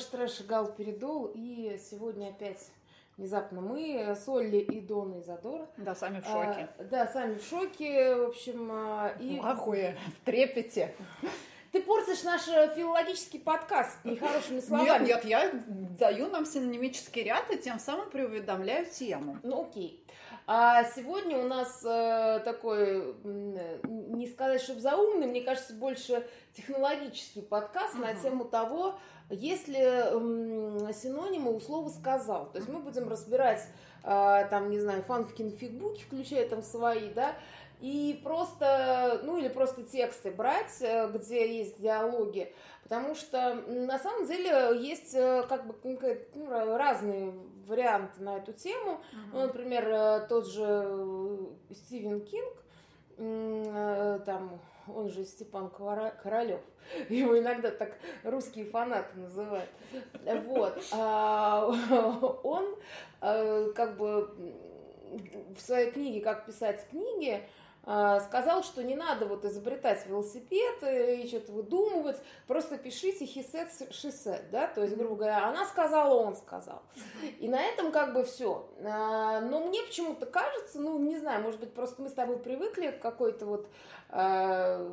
[0.00, 2.70] ваш трэш Гал Передол, и сегодня опять
[3.18, 5.66] внезапно мы, Солли и Дона Изадора.
[5.76, 6.68] Да, сами в шоке.
[6.78, 8.70] А, да, сами в шоке, в общем.
[8.72, 9.38] а, И...
[9.38, 10.94] В ахуе, в трепете.
[11.72, 14.88] Ты портишь наш филологический подкаст нехорошими словами.
[14.88, 15.50] Нет, нет, я
[15.98, 19.38] даю нам синонимический ряд и тем самым преуведомляю тему.
[19.42, 20.04] Ну окей.
[20.46, 27.94] А сегодня у нас э, такой, не сказать, чтобы заумный, мне кажется, больше технологический подкаст
[27.94, 28.20] на Мгм.
[28.22, 28.98] тему того,
[29.30, 29.80] есть ли
[30.92, 32.50] синонимы у слова «сказал».
[32.52, 33.62] То есть мы будем разбирать,
[34.02, 37.34] э, там, не знаю, фанфики на фигбуке, включая там свои, да,
[37.80, 42.52] и просто, ну или просто тексты брать, э, где есть диалоги,
[42.82, 45.74] потому что на самом деле есть э, как бы
[46.34, 47.32] ну, разные
[47.66, 49.00] варианты на эту тему.
[49.32, 52.54] Ну, например, э, тот же Стивен Кинг,
[54.24, 54.58] там,
[54.96, 56.60] он же Степан Королев,
[57.08, 59.70] его иногда так русские фанаты называют.
[60.46, 60.82] Вот.
[60.92, 61.66] А,
[62.42, 62.76] Он
[63.20, 64.30] э, как бы
[65.56, 67.42] в своей книге «Как писать книги»
[68.20, 74.68] сказал, что не надо вот изобретать велосипед и что-то выдумывать, просто пишите she said, да,
[74.68, 76.82] то есть, грубо говоря, она сказала, он сказал.
[77.40, 78.70] И на этом как бы все.
[78.80, 83.00] Но мне почему-то кажется, ну, не знаю, может быть, просто мы с тобой привыкли к
[83.00, 83.68] какой-то вот,
[84.10, 84.88] э,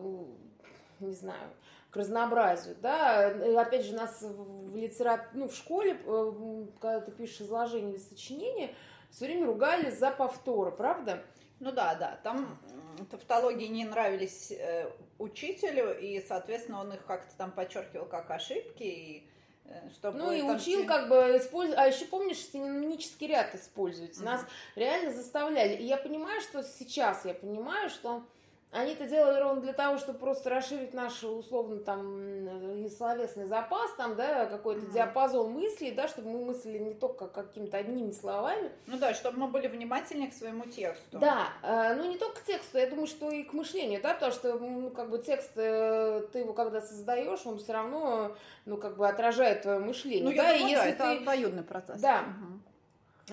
[1.00, 1.52] не знаю,
[1.92, 7.12] к разнообразию, да, И опять же, нас в литературе, ну, в школе, э, когда ты
[7.12, 8.74] пишешь изложение или сочинение,
[9.12, 11.24] все время ругали за повторы, правда?
[11.60, 12.60] Ну да, да, там
[13.06, 19.30] тавтологии не нравились э, учителю, и, соответственно, он их как-то там подчеркивал как ошибки, и
[19.66, 20.18] э, чтобы...
[20.18, 24.22] Ну и там учил как бы использовать, а еще помнишь, синонимический ряд используйте.
[24.22, 24.50] Нас Мгм.
[24.76, 25.76] реально заставляли.
[25.76, 28.24] И я понимаю, что сейчас я понимаю, что
[28.72, 34.16] они это делали ровно для того, чтобы просто расширить наш, условно, там, словесный запас, там,
[34.16, 34.92] да, какой-то Мгм.
[34.92, 38.70] диапазон мыслей, да, чтобы мы мыслили не только какими-то одними словами.
[38.86, 41.18] Ну да, чтобы мы были внимательнее к своему тексту.
[41.18, 44.32] Да, э, ну не только к тексту, я думаю, что и к мышлению, да, потому
[44.34, 48.98] что, ну, как бы текст, э, ты его когда создаешь, он все равно, ну, как
[48.98, 51.24] бы отражает твое мышление, Ну, да, я и думаю, да, если это ты...
[51.24, 52.02] обоюдный процесс.
[52.02, 52.26] Да.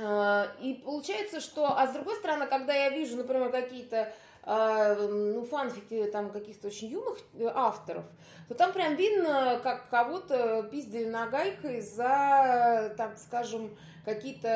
[0.01, 4.13] А, И получается, что, а с другой стороны, когда я вижу, например, какие-то
[4.47, 8.05] ну, фанфики там каких-то очень юных э, авторов,
[8.49, 13.75] то там прям видно, как кого-то пиздили нагайкой за, так скажем,
[14.05, 14.49] какие-то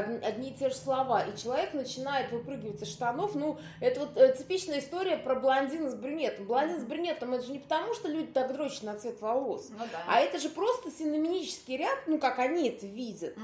[0.00, 1.22] од- одни и те же слова.
[1.22, 3.36] И человек начинает выпрыгивать из штанов.
[3.36, 6.46] Ну, это вот э, типичная история про блондина с брюнетом.
[6.46, 9.68] Блондин с брюнетом, это же не потому, что люди так дрочат на цвет волос.
[9.70, 10.02] Ну да.
[10.08, 13.36] А это же просто синонимический ряд, ну, как они это видят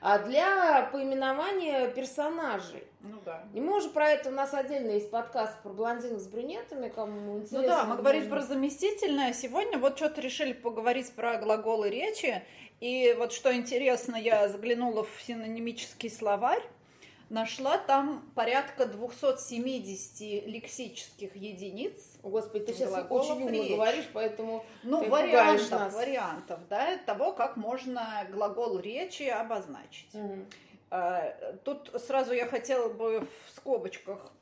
[0.00, 2.84] а для поименования персонажей.
[3.02, 3.44] Ну да.
[3.54, 7.38] И мы уже про это, у нас отдельно есть подкаст про блондинов с брюнетами, кому
[7.38, 7.60] интересно.
[7.62, 9.32] Ну да, мы говорим можно- про заместительное.
[9.32, 12.42] Сегодня вот что-то решили поговорить про глаголы речи.
[12.80, 16.62] И вот что интересно, я заглянула в синонимический словарь,
[17.30, 22.18] нашла там порядка 270 лексических единиц.
[22.22, 24.64] Господи, ты сейчас очень умно говоришь, поэтому...
[24.82, 30.12] Ну, вариантов, вариантов, да, того, как можно глагол речи обозначить.
[30.14, 30.46] Мгм.
[30.90, 31.32] А,
[31.64, 34.32] Тут сразу я хотела бы в скобочках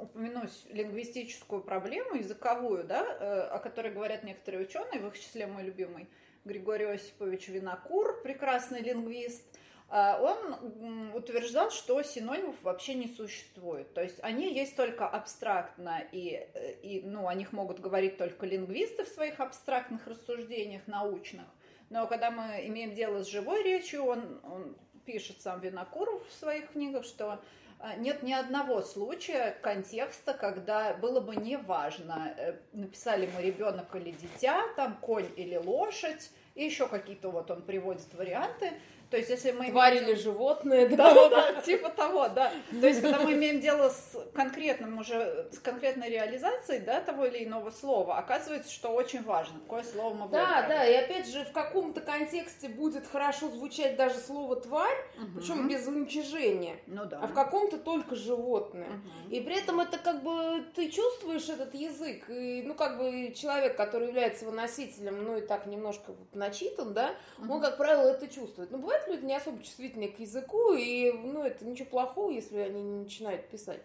[0.00, 5.62] упомянуть лингвистическую проблему, языковую, да, э, о которой говорят некоторые ученые, в их числе мой
[5.62, 6.08] любимый
[6.44, 9.44] Григорий Осипович Винокур, прекрасный лингвист.
[9.88, 13.94] А, Он утверждал, что синонимов вообще не существует.
[13.94, 18.46] То есть они есть только абстрактно, и, э, и ну, о них могут говорить только
[18.46, 21.46] лингвисты в своих абстрактных рассуждениях научных.
[21.90, 24.76] Но когда мы имеем дело с живой речью, он, он
[25.08, 27.40] пишет сам Винокуров в своих книгах, что
[27.80, 34.10] а, нет ни одного случая контекста, когда было бы неважно, э, написали мы ребенок или
[34.10, 38.72] дитя, там конь или лошадь, и еще какие-то вот он приводит варианты.
[39.10, 39.70] То есть, если мы...
[39.70, 41.28] Тварь или животное, да, да?
[41.28, 42.52] да, да, типа того, да.
[42.70, 47.44] То есть, когда мы имеем дело с конкретным уже, с конкретной реализацией, да, того или
[47.44, 50.68] иного слова, оказывается, что очень важно, какое слово мы Да, выбрали.
[50.68, 55.38] да, и опять же в каком-то контексте будет хорошо звучать даже слово тварь, Мгм.
[55.38, 57.20] причем без уничижения, Ну да.
[57.22, 58.88] а в каком-то только животное.
[58.88, 59.30] Мгм.
[59.30, 63.76] И при этом это как бы ты чувствуешь этот язык, и, ну, как бы человек,
[63.76, 67.60] который является его носителем, ну, и так немножко вот начитан, да, он, Мгм.
[67.62, 68.70] как правило, это чувствует.
[68.70, 72.82] Но бывают люди не особо чувствительные к языку, и, ну, это ничего плохого, если они
[72.82, 73.82] не начинают писать.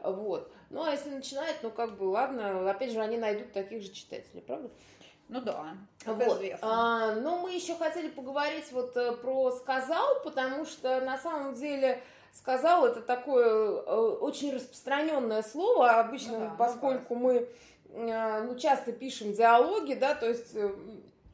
[0.00, 0.50] Вот.
[0.70, 4.42] Ну, а если начинают, ну, как бы, ладно, опять же, они найдут таких же читателей,
[4.42, 4.70] правда?
[5.28, 5.74] Ну да,
[6.04, 6.36] Вот.
[6.36, 6.58] известно.
[6.62, 12.00] А, но мы еще хотели поговорить вот э, про сказал, потому что на самом деле
[12.32, 17.48] сказал это такое э, очень распространенное слово, обычно, Ну да, ну поскольку мы
[17.90, 20.54] э, ну, часто пишем диалоги, да, то есть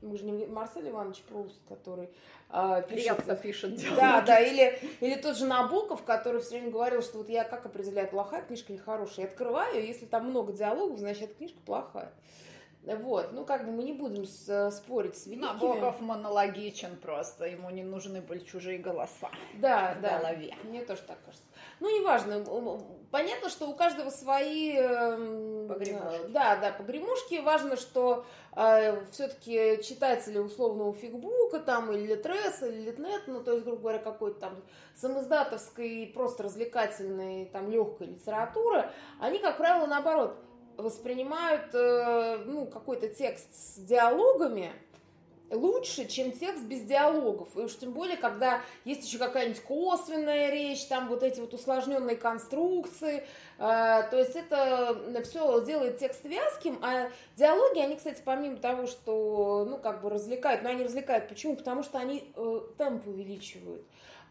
[0.03, 2.09] мы же не Марсель Иванович Пруст, который
[2.51, 3.07] э, пишет...
[3.07, 4.01] Редко пишет диалоги.
[4.01, 7.67] Да, да, или, или тот же Набоков, который все время говорил, что вот я как
[7.67, 9.27] определяю, плохая книжка или хорошая.
[9.27, 12.13] Я открываю, если там много диалогов, значит, книжка плохая.
[12.85, 15.47] Вот, ну как бы мы не будем с, спорить с великими.
[15.47, 20.19] Набоков монологичен просто, ему не нужны были чужие голоса да, в да.
[20.19, 20.55] голове.
[20.65, 21.45] Мне тоже так кажется.
[21.79, 22.45] Ну, неважно,
[23.11, 24.77] понятно, что у каждого свои...
[24.77, 26.27] Эм, погремушки.
[26.29, 27.41] Да, да, погремушки.
[27.41, 28.25] Важно, что
[28.57, 33.65] э, все-таки читается ли условно у фигбука там, или Литрес, или Литнет, ну, то есть,
[33.65, 34.63] грубо говоря, какой-то там
[34.95, 38.91] самоиздатовской, просто развлекательной, там, легкой литературы,
[39.21, 40.37] они, как правило, наоборот,
[40.77, 44.73] воспринимают, э, ну, какой-то текст с диалогами,
[45.51, 47.49] лучше, чем текст без диалогов.
[47.57, 52.17] И уж тем более, когда есть еще какая-нибудь косвенная речь, там вот эти вот усложненные
[52.17, 53.25] конструкции.
[53.59, 59.67] Э, то есть это все делает текст вязким, а диалоги, они, кстати, помимо того, что,
[59.69, 61.29] ну, как бы развлекают, но они развлекают.
[61.29, 61.57] Почему?
[61.57, 63.83] Потому что они э, темп увеличивают.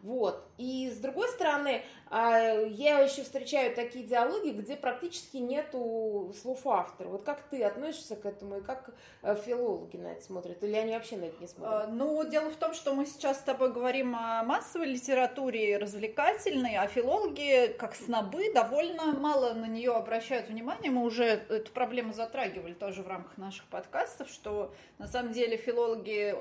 [0.04, 0.44] Вот.
[0.58, 7.08] И с другой стороны, а, я еще встречаю такие диалоги, где практически нету слов автора.
[7.10, 10.64] Вот как ты относишься к этому и как э, филологи на это смотрят?
[10.64, 11.84] Или они вообще на это не смотрят?
[11.84, 16.76] А, ну, дело в том, что мы сейчас с тобой говорим о массовой литературе развлекательной,
[16.76, 20.92] а филологи, как снобы, довольно мало на нее обращают внимание.
[20.92, 26.36] Мы уже эту проблему затрагивали тоже в рамках наших подкастов, что на самом деле филологи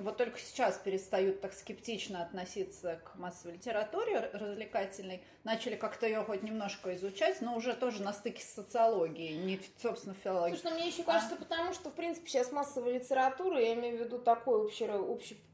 [0.00, 6.42] вот только сейчас перестают так скептично относиться к массовой литературе развлекательной, начали как-то ее хоть
[6.42, 10.58] немножко изучать, но уже тоже на стыке с социологией, не, собственно, филологией.
[10.58, 11.38] Слушай, ну, мне еще кажется, а...
[11.38, 14.86] потому что, в принципе, сейчас массовая литература, я имею в виду такой общий,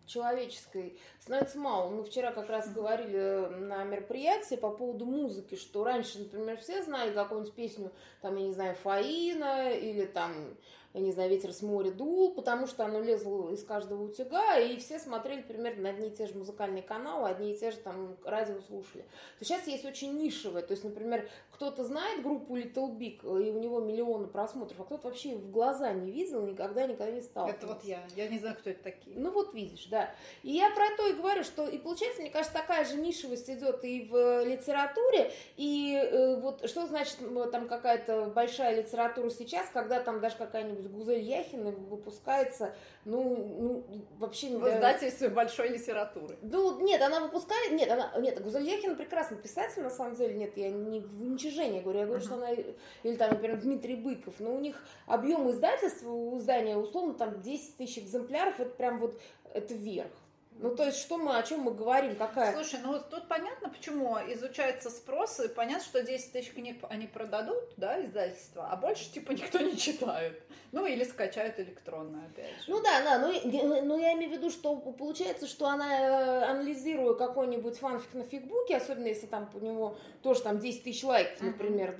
[0.08, 1.90] общечеловеческой, становится мало.
[1.90, 7.12] Мы вчера как раз говорили на мероприятии по поводу музыки, что раньше, например, все знали
[7.12, 7.93] какую-нибудь песню,
[8.23, 10.56] там, я не знаю, Фаина или там
[10.99, 14.77] я не знаю, ветер с моря дул, потому что оно лезло из каждого утюга, и
[14.79, 18.17] все смотрели примерно на одни и те же музыкальные каналы, одни и те же там
[18.25, 19.05] радио слушали.
[19.39, 23.59] То сейчас есть очень нишевое, то есть, например, кто-то знает группу Little Big, и у
[23.61, 27.49] него миллионы просмотров, а кто-то вообще в глаза не видел, никогда никогда не стал.
[27.49, 29.17] Это вот я, я не знаю, кто это такие.
[29.17, 30.11] Ну вот видишь, да.
[30.43, 33.85] И я про то и говорю, что и получается, мне кажется, такая же нишевость идет
[33.85, 37.19] и в литературе, и э, вот что значит
[37.53, 42.75] там какая-то большая литература сейчас, когда там даже какая-нибудь какая-нибудь Гузель Яхина выпускается,
[43.05, 43.85] ну, ну
[44.19, 44.49] вообще...
[44.56, 46.37] В издательстве большой литературы.
[46.43, 47.73] Ну, нет, она выпускает...
[47.73, 48.12] Нет, она...
[48.19, 50.35] Нет, Гузель Яхина прекрасный писатель, на самом деле.
[50.35, 52.00] Нет, я не в уничижение говорю.
[52.00, 52.26] Я говорю, uh-huh.
[52.26, 52.50] что она...
[52.52, 54.35] Или там, например, Дмитрий Быков.
[54.38, 58.58] Но у них объем издательства, у издания, условно, там 10 тысяч экземпляров.
[58.61, 59.20] Это прям вот...
[59.55, 60.11] Это верх.
[60.60, 62.52] Ну, то есть, что мы, о чем мы говорим, какая...
[62.52, 67.62] Слушай, ну, тут понятно, почему изучается спрос, и понятно, что 10 тысяч книг они продадут,
[67.76, 70.43] да, издательство, а больше, типа, никто не читает.
[70.72, 72.70] Ну, или скачают электронно, опять же.
[72.70, 77.14] Ну, да, да, но, но я имею в виду, что получается, что она, э, анализируя
[77.14, 81.90] какой-нибудь фанфик на фигбуке, особенно если там у него тоже там 10 тысяч лайков, например,
[81.90, 81.96] mm-hmm.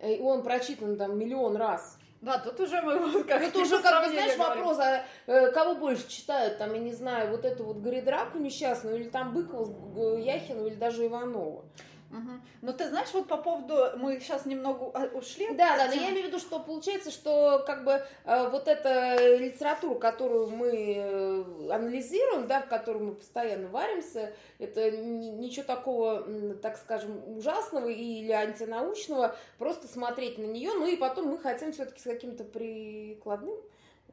[0.00, 3.80] да, и он прочитан там миллион раз, да, тут уже мы вот как Это уже
[3.80, 4.64] как бы, знаешь, говорим.
[4.64, 8.96] вопрос, а э, кого больше читают, там, я не знаю, вот эту вот Горидраку несчастную,
[9.00, 11.64] или там Быкова, Яхину, или даже Иванова.
[12.10, 12.40] Угу.
[12.62, 15.46] Ну, ты знаешь, вот по поводу, мы сейчас немного а, ушли.
[15.50, 19.36] Да, да, но я имею в виду, что получается, что как бы э, вот эта
[19.36, 26.26] литература, которую мы э, анализируем, да, в которую мы постоянно варимся, это ничего такого,
[26.60, 32.00] так скажем, ужасного или антинаучного, просто смотреть на нее, ну и потом мы хотим все-таки
[32.00, 33.56] с каким-то прикладным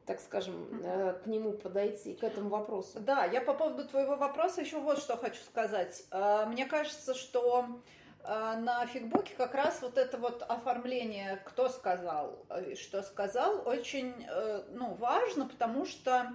[0.08, 0.82] так скажем,
[1.22, 2.98] к нему подойти, к этому вопросу.
[2.98, 6.02] Да, я по поводу твоего вопроса еще вот что хочу сказать.
[6.10, 7.66] А, мне кажется, что
[8.24, 14.14] а, на фигбуке как раз вот это вот оформление, кто сказал, э, что сказал, очень
[14.26, 16.32] э, ну, важно, потому что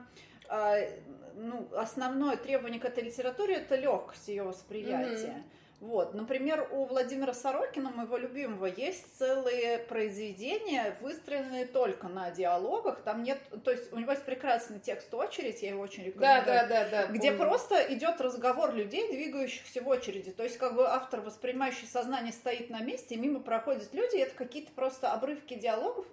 [1.35, 5.37] ну, основное требование к этой литературе это легкость ее восприятия.
[5.37, 5.62] Mm-hmm.
[5.83, 13.01] Вот, например, у Владимира Сорокина, моего любимого, есть целые произведения, выстроенные только на диалогах.
[13.01, 16.45] Там нет, то есть у него есть прекрасный текст очередь, я его очень рекомендую.
[16.45, 17.07] Да, да, да, да.
[17.07, 17.49] Где помню.
[17.49, 20.31] просто идет разговор людей, двигающихся в очереди.
[20.31, 24.19] То есть как бы автор, воспринимающий сознание, стоит на месте, и мимо проходят люди, и
[24.19, 26.05] это какие-то просто обрывки диалогов,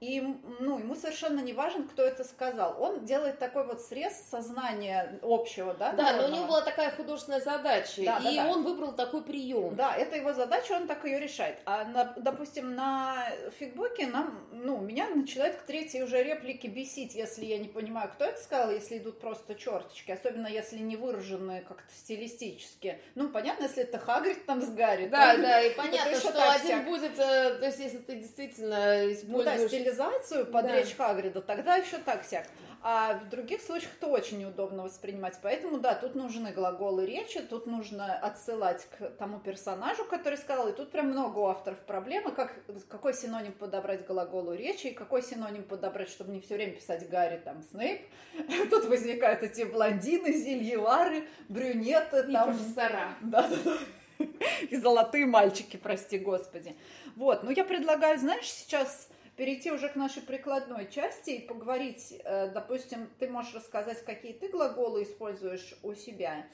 [0.00, 0.20] и
[0.60, 2.76] ну, ему совершенно не важен, кто это сказал.
[2.82, 5.92] Он делает такой вот срез сознания общего, да?
[5.92, 6.28] Да, народного.
[6.28, 8.50] но у него была такая художественная задача, да, и да, да.
[8.50, 9.74] он выбрал такой прием.
[9.74, 11.58] Да, это его задача, он так ее решает.
[11.64, 13.26] А, на, допустим, на
[13.58, 18.26] фигбуке нам, ну, меня начинает к третьей уже реплике бесить, если я не понимаю, кто
[18.26, 23.00] это сказал, если идут просто черточки, особенно если не выражены как-то стилистически.
[23.14, 25.08] Ну, понятно, если это Хагрид там с Гарри.
[25.08, 29.85] Да, там, да, и понятно, что один будет, э, то есть если ты действительно используешь...
[29.86, 30.76] Да, стилизацию под да.
[30.76, 32.46] речь Хагрида, тогда еще так всяк.
[32.82, 35.38] а в других случаях это очень неудобно воспринимать.
[35.42, 40.68] Поэтому, да, тут нужны глаголы речи, тут нужно отсылать к тому персонажу, который сказал.
[40.68, 42.54] И тут прям много у авторов проблемы, как,
[42.88, 47.40] какой синоним подобрать глаголу речи, и какой синоним подобрать, чтобы не все время писать Гарри,
[47.44, 48.02] там, Снейп.
[48.70, 52.24] Тут возникают эти блондины, зельевары, брюнеты.
[52.28, 52.50] И там...
[52.50, 53.16] профессора.
[53.20, 53.78] Да, да, да.
[54.70, 56.76] И золотые мальчики, прости господи.
[57.16, 62.50] Вот, ну я предлагаю, знаешь, сейчас перейти уже к нашей прикладной части и поговорить, э,
[62.52, 66.46] допустим, ты можешь рассказать, какие ты глаголы используешь у себя,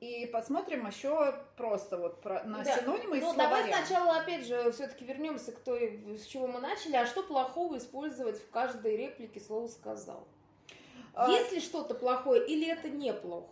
[0.00, 2.76] и посмотрим еще просто вот про, на да.
[2.76, 6.96] синонимы ну, давай сначала, опять же, все-таки вернемся к той, с чего мы начали.
[6.96, 10.26] А что плохого использовать в каждой реплике слово «сказал»?
[11.14, 11.30] А...
[11.30, 13.48] Есть ли что-то плохое или это неплохо?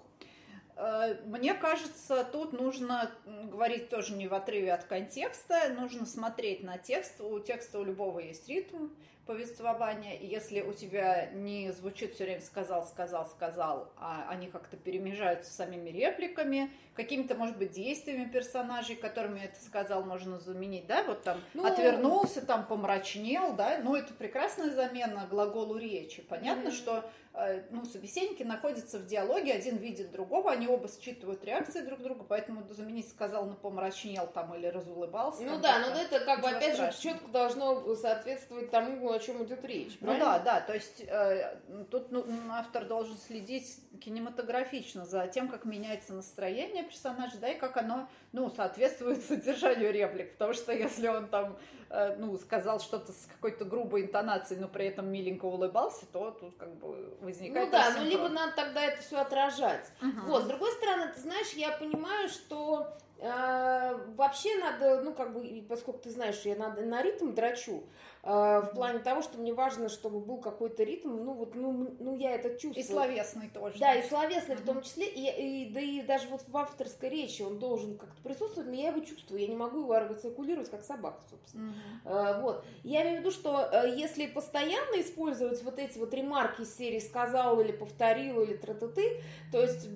[0.77, 6.79] Э, мне кажется, тут нужно говорить тоже не в отрыве от контекста, нужно смотреть на
[6.79, 7.21] текст.
[7.21, 8.89] У текста у любого есть ритм
[9.27, 14.77] повествования, и если у тебя не звучит все время «сказал, сказал, сказал», а они как-то
[14.77, 21.23] перемежаются самими репликами, какими-то, может быть, действиями персонажей, которыми это сказал, можно заменить, да, вот
[21.23, 21.65] там ну...
[21.65, 26.23] отвернулся, там помрачнел, да, но это прекрасная замена глаголу речи.
[26.23, 26.73] Понятно, mm-hmm.
[26.73, 32.03] что Э, ну, собеседники находятся в диалоге, один видит другого, они оба считывают реакции друг
[32.03, 35.43] друга, поэтому заменить сказал, ну, помрачнел там или разулыбался.
[35.43, 36.93] Ну да, но это как бы опять страшного.
[36.93, 39.97] же четко должно соответствовать тому, о чем идет речь.
[40.01, 41.57] Ну да, да, то есть э,
[41.91, 47.77] тут ну, автор должен следить кинематографично за тем, как меняется настроение персонажа, да, и как
[47.77, 51.57] оно, ну, соответствует содержанию реплик, потому что если он там
[51.95, 56.57] Э, ну, сказал что-то с какой-то грубой интонацией, но при этом миленько улыбался, то тут
[56.57, 57.67] как бы возникает...
[57.67, 59.93] Ну да, ну либо надо тогда это все отражать.
[60.01, 60.27] Угу.
[60.27, 66.01] Вот, с другой стороны, ты знаешь, я понимаю, что вообще надо, ну как бы, поскольку
[66.01, 67.85] ты знаешь, я надо на ритм драчу,
[68.25, 72.17] Э, в плане того, что мне важно, чтобы был какой-то ритм, ну вот, ну, ну
[72.17, 72.75] я это чувствую.
[72.75, 73.79] И словесный тоже.
[73.81, 77.43] Да, и словесный в том числе, и, и, да и даже вот в авторской речи
[77.43, 81.21] он должен как-то присутствовать, но я его чувствую, я не могу его аргоциркулировать как собака,
[81.29, 81.75] собственно.
[82.05, 82.43] Uh-huh.
[82.43, 82.65] Вот.
[82.85, 87.01] Я имею в виду, что э, если постоянно использовать вот эти вот ремарки из серии
[87.01, 89.89] «сказал» или «повторил» или «тра-ты», то есть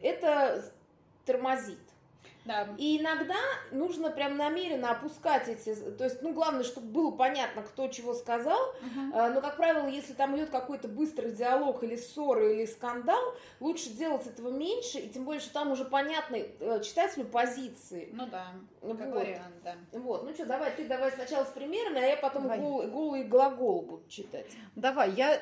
[0.00, 0.64] это
[1.26, 1.80] тормозит.
[2.44, 2.68] Да.
[2.76, 3.36] И иногда
[3.70, 8.58] нужно прям намеренно опускать эти, то есть, ну, главное, чтобы было понятно, кто чего сказал,
[8.58, 9.32] uh-huh.
[9.32, 13.20] но, как правило, если там идет какой-то быстрый диалог или ссора, или скандал,
[13.60, 18.08] лучше делать этого меньше, и тем более, что там уже понятны э, читателю позиции.
[18.12, 18.46] Ну да,
[18.80, 19.14] как вот.
[19.14, 19.76] вариант, да.
[19.92, 23.82] Вот, ну что, давай, ты давай сначала с примерами, а я потом гол, голый глагол
[23.82, 24.46] буду читать.
[24.74, 25.38] Давай, я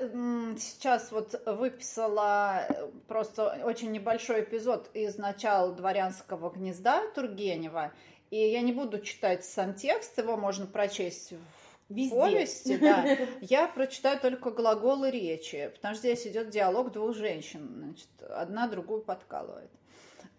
[0.59, 7.93] сейчас вот выписала э, просто очень небольшой эпизод из начала «Дворянского гнезда», да, Тургенева.
[8.31, 12.15] И я не буду читать сам текст, его можно прочесть в Везде.
[12.15, 13.17] повести, да.
[13.41, 19.03] Я прочитаю только глаголы речи, потому что здесь идет диалог двух женщин, значит, одна другую
[19.03, 19.71] подкалывает.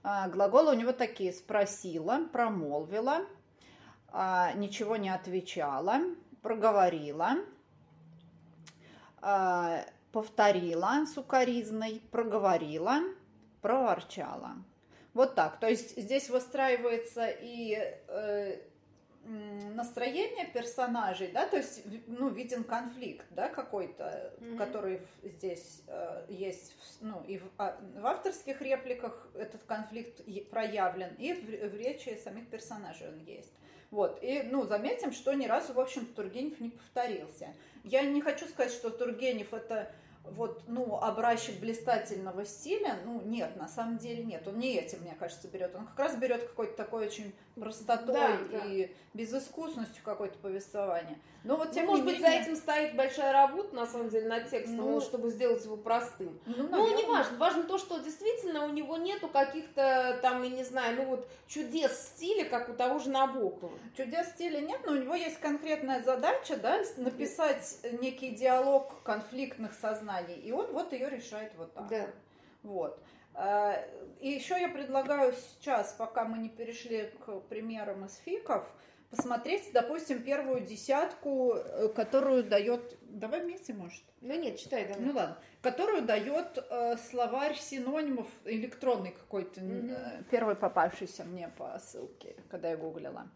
[0.03, 3.25] А, глаголы у него такие: спросила, промолвила,
[4.08, 6.00] а, ничего не отвечала,
[6.41, 7.36] проговорила,
[9.22, 13.00] а, повторила сукаризной, проговорила,
[13.62, 14.55] проворчала.
[15.13, 15.60] Вот так.
[15.60, 17.77] То есть здесь выстраивается и
[18.08, 18.62] э,
[19.24, 24.58] настроение персонажей, да, то есть, ну, виден конфликт, да, какой-то, mm-hmm.
[24.58, 31.34] который здесь э, есть, ну, и в, а, в авторских репликах этот конфликт проявлен, и
[31.34, 33.53] в, в речи самих персонажей он есть.
[33.91, 37.50] Вот, и, ну, заметим, что ни разу, в общем Тургенев не повторился.
[37.84, 39.91] Я не хочу сказать, что Тургенев это
[40.23, 44.47] вот, ну, образчик блистательного стиля, ну, нет, на самом деле нет.
[44.47, 45.75] Он не этим, мне кажется, берет.
[45.75, 48.93] Он как раз берет какой-то такой очень простотой да, и да.
[49.13, 51.17] безыскусностью какое-то повествование.
[51.43, 52.21] Но вот тем ну, может менее...
[52.21, 55.75] быть, за этим стоит большая работа, на самом деле, над текстом, ну, чтобы сделать его
[55.75, 56.39] простым.
[56.45, 57.37] Ну, ну не важно.
[57.37, 62.09] Важно то, что действительно у него нету каких-то там, я не знаю, ну вот чудес
[62.09, 63.73] стиля, как у того же Набокова.
[63.97, 70.11] Чудес стиля нет, но у него есть конкретная задача, да, написать некий диалог конфликтных сознаний,
[70.20, 71.88] и он вот ее решает вот так.
[71.88, 72.08] Да.
[72.63, 73.01] Вот.
[73.34, 73.77] А,
[74.20, 78.68] и еще я предлагаю сейчас, пока мы не перешли к примерам из фиков,
[79.10, 82.98] посмотреть, допустим, первую десятку, э, которую дает...
[83.01, 84.03] Давай вместе, может?
[84.22, 85.01] Ну нет, читай, давай.
[85.01, 85.38] Ну ладно.
[85.62, 90.25] Которую дает э, словарь синонимов электронный какой-то, mm-hmm.
[90.32, 93.27] первый попавшийся мне по ссылке, когда я гуглила.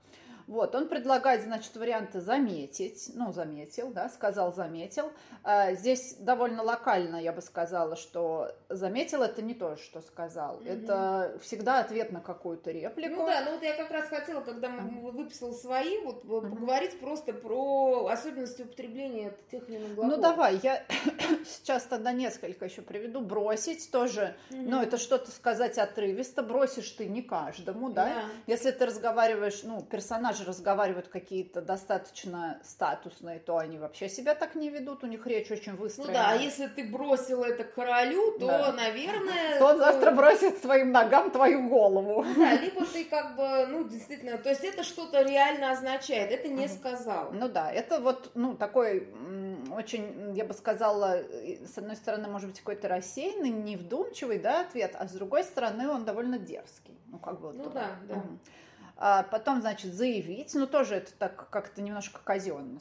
[0.48, 5.12] Вот, он предлагает, значит, варианты заметить, ну, заметил, да, сказал, заметил.
[5.44, 10.58] А, здесь довольно локально, я бы сказала, что заметил это не то, что сказал.
[10.58, 10.66] Угу.
[10.66, 13.16] Это всегда ответ на какую-то реплику.
[13.16, 15.12] Ну да, ну вот я как раз хотела, когда угу.
[15.12, 16.42] выписал свои, вот угу.
[16.42, 20.18] поговорить просто про особенности употребления тех или иных глаголов.
[20.18, 20.84] Ну давай, я
[21.46, 23.22] сейчас тогда несколько еще приведу.
[23.22, 24.60] Бросить тоже, угу.
[24.62, 28.06] ну это что-то сказать отрывисто, бросишь ты не каждому, да?
[28.06, 28.24] да.
[28.46, 34.56] Если ты разговариваешь, ну, персонаж персонажи разговаривают какие-то достаточно статусные, то они вообще себя так
[34.56, 36.12] не ведут, у них речь очень выстроена.
[36.12, 38.74] Ну да, а если ты бросил это королю, то, да.
[38.74, 39.60] наверное...
[39.60, 42.26] То он завтра бросит своим ногам твою голову.
[42.36, 46.68] Да, либо ты как бы, ну, действительно, то есть это что-то реально означает, это не
[46.68, 47.32] сказал.
[47.32, 49.08] Ну да, это вот, ну, такой
[49.72, 51.22] очень, я бы сказала,
[51.66, 56.06] с одной стороны, может быть, какой-то рассеянный, невдумчивый, да, ответ, а с другой стороны, он
[56.06, 56.98] довольно дерзкий.
[57.08, 57.58] Ну, как бы вот.
[57.58, 58.16] Ну да, да.
[58.16, 58.40] Угу.
[58.98, 62.80] А потом, значит, заявить, ну тоже это так как-то немножко казенно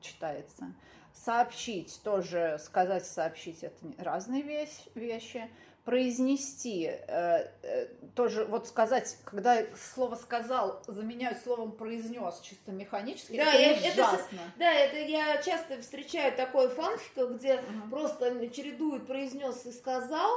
[0.00, 0.74] читается.
[1.14, 5.48] Сообщить, тоже сказать, сообщить, это разные вещи.
[5.84, 13.52] Произнести, э, э, тоже вот сказать, когда слово сказал, заменяют словом произнес чисто механически, да,
[13.52, 14.34] это я, ужасно.
[14.34, 17.90] Это, да, это я часто встречаю такой фанфик, где uh-huh.
[17.90, 20.30] просто чередуют произнес и сказал,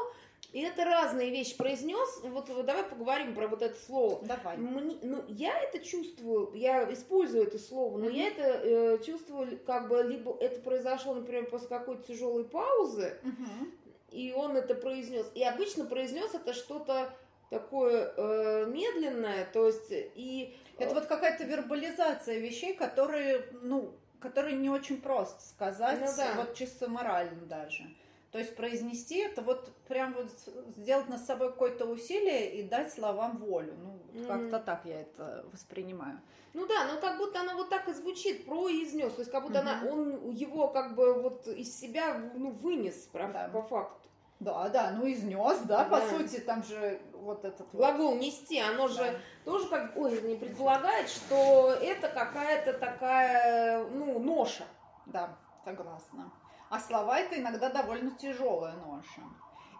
[0.54, 2.22] и это разные вещи произнес.
[2.24, 4.26] Вот, давай поговорим про вот это слово.
[4.26, 4.58] Давай.
[4.58, 8.14] Мне, ну, я это чувствую, я использую это слово, но mm-hmm.
[8.14, 13.72] я это э, чувствую, как бы, либо это произошло, например, после какой-то тяжелой паузы, mm-hmm.
[14.12, 15.30] и он это произнес.
[15.36, 17.14] И обычно произнес это что-то
[17.50, 20.56] такое э, медленное, то есть и...
[20.80, 26.34] Это вот какая-то вербализация вещей, которые, ну, которые не очень просто сказать, ну, да.
[26.38, 27.84] вот чисто морально даже.
[28.32, 30.30] То есть произнести это вот прям вот
[30.76, 33.74] сделать над собой какое-то усилие и дать словам волю.
[33.78, 34.28] Ну, mm-hmm.
[34.28, 36.20] как-то так я это воспринимаю.
[36.54, 39.60] Ну да, ну как будто она вот так и звучит, произнес, то есть как будто
[39.60, 39.62] mm-hmm.
[39.62, 43.48] она, он его как бы вот из себя ну, вынес, прям да.
[43.48, 44.08] по факту.
[44.40, 48.22] Да, да, ну изнес, да, да, по сути, там же вот этот глагол вот.
[48.22, 48.94] нести, оно да.
[48.94, 54.66] же тоже как, ой, не предполагает, что это какая-то такая, ну, ноша.
[55.08, 56.32] Да, согласна.
[56.70, 59.22] А слова это иногда довольно тяжелая ноша.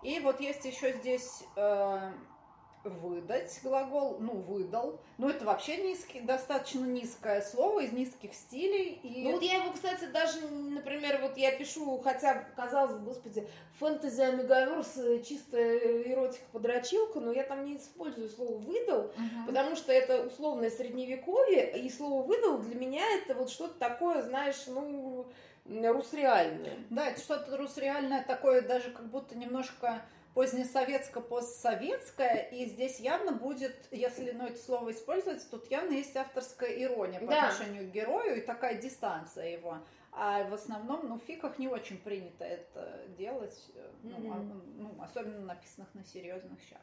[0.04, 2.12] И вот есть еще здесь э,
[2.84, 5.00] выдать глагол, ну, выдал.
[5.18, 9.00] Ну, это вообще низкий, достаточно низкое слово из низких стилей.
[9.04, 9.24] И...
[9.24, 13.48] Ну, вот я его, кстати, даже, например, вот я пишу, хотя, казалось бы, господи,
[13.80, 19.46] фэнтези Амигаверс, чисто эротика подрочилка, но я там не использую слово «выдал», uh-huh.
[19.48, 24.64] потому что это условное средневековье, и слово «выдал» для меня это вот что-то такое, знаешь,
[24.68, 25.28] ну,
[25.70, 26.78] русреальное.
[26.90, 30.02] Да, это что-то русреальное такое, даже как будто немножко
[30.34, 37.20] позднесоветско-постсоветское, и здесь явно будет, если ну, это слово использовать, тут явно есть авторская ирония
[37.20, 37.50] по да.
[37.50, 39.80] отношению к герою и такая дистанция его.
[40.12, 43.60] А в основном, ну, в фиках не очень принято это делать,
[44.04, 44.62] ну, mm-hmm.
[44.78, 46.82] ну особенно написанных на серьезных щах.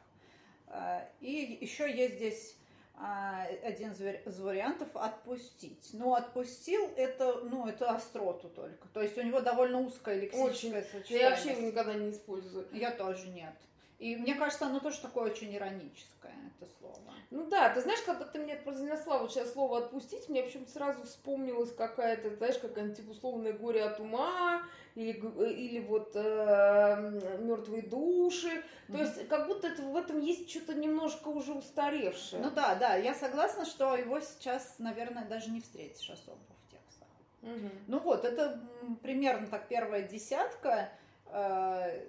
[0.67, 2.57] А, и еще есть здесь
[2.97, 5.89] один из вариантов отпустить.
[5.93, 8.87] Но отпустил это, ну, это остроту только.
[8.89, 11.15] То есть у него довольно узкое лексическое очень.
[11.17, 12.67] Я вообще его никогда не использую.
[12.71, 13.53] Я тоже нет.
[13.99, 17.13] И мне кажется, оно тоже такое очень ироническое, это слово.
[17.31, 21.03] Ну да, ты знаешь, когда ты мне произнесла вот сейчас слово «отпустить», мне почему-то сразу
[21.03, 24.61] вспомнилась какая-то, знаешь, какая-нибудь типа условное горе от ума,
[24.95, 25.11] или,
[25.51, 28.63] или вот э, мертвые души.
[28.87, 28.99] То mm-hmm.
[28.99, 32.41] есть как будто это, в этом есть что-то немножко уже устаревшее.
[32.41, 37.07] Ну да, да, я согласна, что его сейчас, наверное, даже не встретишь особо в текстах.
[37.41, 37.71] Mm-hmm.
[37.87, 38.61] Ну вот, это
[39.01, 40.89] примерно так первая десятка.
[41.27, 42.01] Э,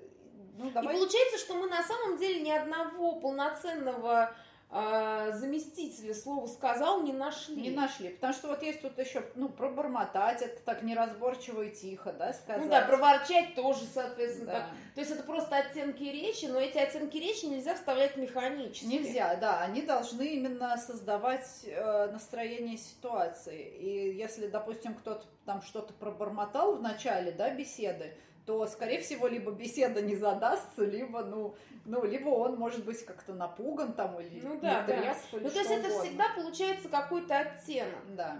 [0.59, 0.95] ну, давай.
[0.95, 4.35] И получается, что мы на самом деле ни одного полноценного
[4.71, 7.57] э, заместителя слова сказал не нашли.
[7.57, 12.12] Не нашли, потому что вот есть тут еще, ну, пробормотать, это так неразборчиво и тихо,
[12.12, 12.62] да, сказать.
[12.62, 14.61] Ну да, проворчать тоже, соответственно, да.
[14.61, 14.71] так.
[14.95, 18.87] То есть это просто оттенки речи, но эти оттенки речи нельзя вставлять механически.
[18.87, 23.69] Нельзя, да, они должны именно создавать э, настроение ситуации.
[23.79, 29.50] И если, допустим, кто-то там что-то пробормотал в начале, да, беседы, то, скорее всего, либо
[29.50, 34.59] беседа не задастся, либо, ну, ну, либо он может быть как-то напуган там или ну,
[34.61, 34.94] да, да.
[34.94, 38.14] Или Ну, то есть это всегда получается какой-то оттенок.
[38.16, 38.38] Да.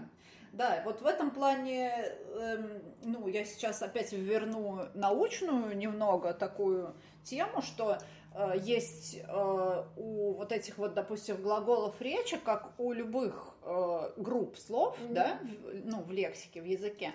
[0.53, 1.91] Да, вот в этом плане,
[2.39, 7.97] эм, ну, я сейчас опять верну научную немного такую тему, что
[8.33, 14.57] э, есть э, у вот этих вот, допустим, глаголов речи, как у любых э, групп
[14.57, 15.13] слов, mm-hmm.
[15.13, 17.13] да, в, ну, в лексике, в языке,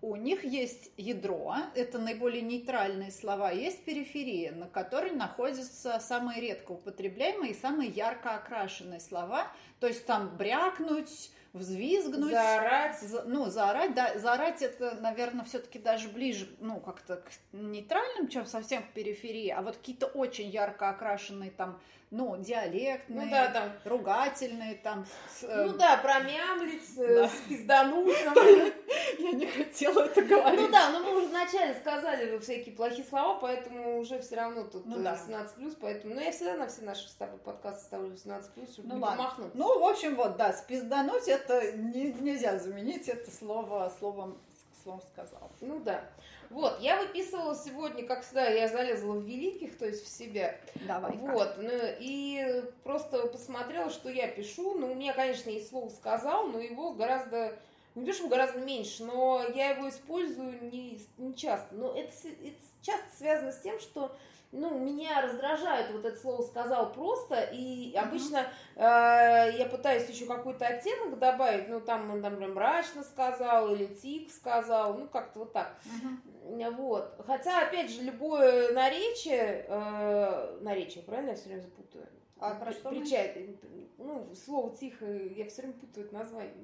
[0.00, 6.72] у них есть ядро, это наиболее нейтральные слова, есть периферия, на которой находятся самые редко
[6.72, 12.32] употребляемые и самые ярко окрашенные слова, то есть там брякнуть, взвизгнуть.
[12.32, 13.00] Заорать.
[13.00, 18.44] За- ну, заорать, да, заорать это, наверное, все-таки даже ближе, ну, как-то к нейтральным, чем
[18.44, 21.80] совсем к периферии, а вот какие-то очень ярко окрашенные там,
[22.16, 23.72] ну, диалектные, Ну да, там.
[23.84, 25.04] ругательные там.
[25.28, 27.28] с, э, Ну да, промямлить, э, Да.
[27.28, 28.34] с пизданутым.
[29.18, 30.60] Я не хотела это говорить.
[30.60, 34.86] Ну да, но мы уже вначале сказали всякие плохие слова, поэтому уже все равно тут
[34.86, 35.12] Ну э.
[35.12, 36.14] 18 поэтому.
[36.14, 39.00] Ну я всегда на все наши с тобой подкасты ставлю 18 плюс, чтобы Ну не
[39.02, 39.16] ладно.
[39.16, 39.58] промахнуться.
[39.58, 44.38] Ну, в общем, вот, да, спиздануть это не- нельзя заменить это слово словом,
[44.82, 45.50] словом сказал.
[45.60, 46.04] Ну да.
[46.50, 50.56] Вот, я выписывала сегодня, как всегда, я залезла в великих, то есть в себя.
[50.86, 51.16] Давай.
[51.16, 54.78] Вот, ну, и просто посмотрела, что я пишу.
[54.78, 57.56] Ну, у меня, конечно, есть слово «сказал», но его гораздо,
[57.94, 61.74] не что гораздо меньше, но я его использую не, не часто.
[61.74, 64.14] Но это, это часто связано с тем, что
[64.54, 68.80] ну, меня раздражает вот это слово «сказал» просто, и обычно э,
[69.58, 74.94] я пытаюсь еще какой-то оттенок добавить, ну, там, он, там, мрачно сказал, или тик сказал,
[74.94, 75.76] ну, как-то вот так.
[76.44, 77.20] Вот.
[77.26, 82.06] Хотя, опять же, любое наречие, э, наречие, правильно я все время запутаю?
[82.38, 82.90] А про что?
[82.90, 83.56] Причай-
[83.98, 86.54] ну, слово тихо, я все время путаю это название.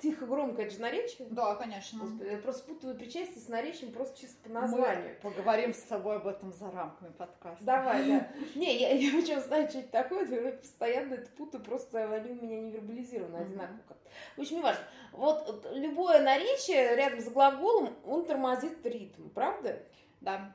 [0.00, 1.26] Тихо, громко, это же наречие.
[1.30, 2.00] Да, конечно.
[2.00, 5.16] Господи, я просто путаю причастие с наречием просто чисто по названию.
[5.22, 7.64] Мы поговорим с тобой об этом за рамками подкаста.
[7.64, 8.28] Давай, да.
[8.54, 12.42] Не, я, я причем знаю, что это такое, я постоянно это путаю, просто они у
[12.42, 13.96] меня не вербализированы одинаково.
[14.36, 14.84] В общем, не важно.
[15.12, 19.82] Вот э, любое наречие рядом с глаголом, он тормозит ритм, правда?
[20.20, 20.54] Да.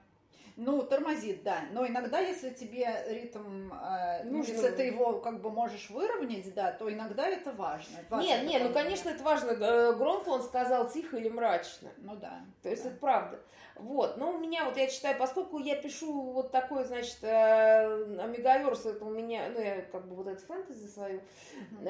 [0.64, 1.62] Ну, тормозит, да.
[1.72, 4.54] Но иногда, если тебе ритм э, Нужно.
[4.54, 7.98] нужен, ты его как бы можешь выровнять, да, то иногда это важно.
[7.98, 9.52] Это важно Нет, нет, ну, конечно, это важно.
[9.54, 11.90] э, Громко он сказал, тихо или мрачно.
[11.98, 12.42] Ну да.
[12.62, 12.90] То есть да.
[12.90, 13.40] это правда.
[13.78, 18.86] Вот, но у меня, вот я читаю, поскольку я пишу вот такой, значит, э, Омегаверс,
[18.86, 21.22] это у меня, ну, я как бы вот эту фэнтези свою,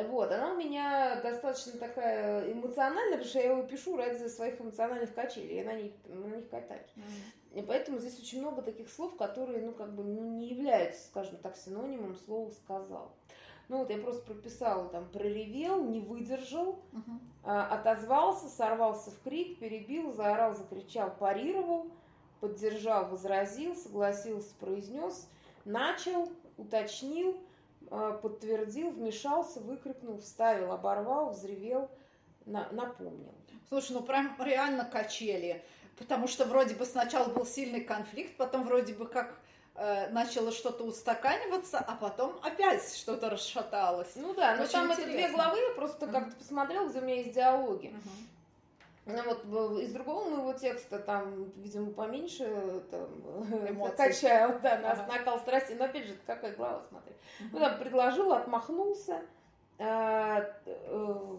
[0.08, 5.14] вот, она у меня достаточно такая эмоциональная, потому что я его пишу ради своих эмоциональных
[5.14, 6.92] качелей, я на них, на них катаюсь.
[7.54, 11.38] И поэтому здесь очень много таких слов, которые, ну, как бы, ну, не являются, скажем
[11.38, 13.12] так, синонимом слова «сказал».
[13.68, 17.20] Ну, вот я просто прописала там «проревел», «не выдержал», Мгм.
[17.44, 21.88] а, отозвался, сорвался в крик, перебил, заорал, закричал, парировал,
[22.40, 25.30] поддержал, возразил, согласился, произнес,
[25.66, 27.38] начал, уточнил,
[27.90, 31.90] а, подтвердил, вмешался, выкрикнул, вставил, оборвал, взревел,
[32.46, 33.34] на- напомнил.
[33.70, 35.64] Слушай, ну прям реально качели.
[35.98, 39.36] Потому что вроде бы сначала был сильный конфликт, потом вроде бы как
[39.76, 44.12] э, начало что-то устаканиваться, а потом опять что-то расшаталось.
[44.16, 45.36] Ну да, но Очень там это две интересно.
[45.36, 46.14] главы, я просто Мгм.
[46.16, 47.88] как-то посмотрела, где у меня есть диалоги.
[47.88, 48.28] Мгм.
[49.04, 55.06] Ну вот из другого моего текста там, видимо, поменьше там, качаю, да, на Ага.
[55.08, 55.74] накал страсти.
[55.74, 57.14] Но опять же, какая глава, смотри.
[57.52, 59.22] Ну там предложил, отмахнулся.
[59.80, 61.36] э, э,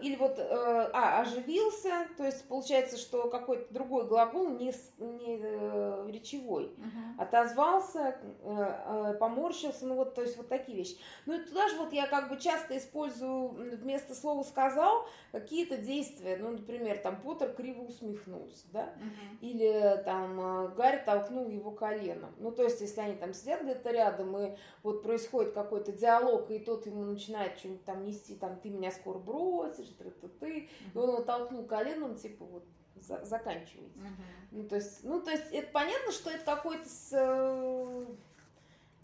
[0.00, 6.06] Или вот, э, а, оживился, то есть получается, что какой-то другой глагол не, не э,
[6.10, 6.72] речевой.
[6.78, 7.20] Мгм.
[7.20, 10.96] Отозвался, э, э, поморщился, ну вот, то есть вот такие вещи.
[11.26, 16.38] Ну и туда же вот я как бы часто использую вместо слова «сказал» какие-то действия.
[16.38, 18.94] Ну, например, там Поттер криво усмехнулся, да?
[18.96, 19.38] Мгм.
[19.42, 22.34] Или там э, Гарри толкнул его коленом.
[22.38, 26.58] Ну, то есть, если они там сидят где-то рядом, и вот происходит какой-то диалог, и
[26.58, 30.68] тот ему начинает что-нибудь там нести, там, ты меня скоро бросишь, ты ты ты и
[30.98, 32.64] он его толкнул коленом, типа, вот,
[32.96, 33.98] за- заканчивайте.
[33.98, 34.24] Мгм.
[34.52, 38.06] Ну, то есть, ну, то есть, это понятно, что это какой-то, с, э,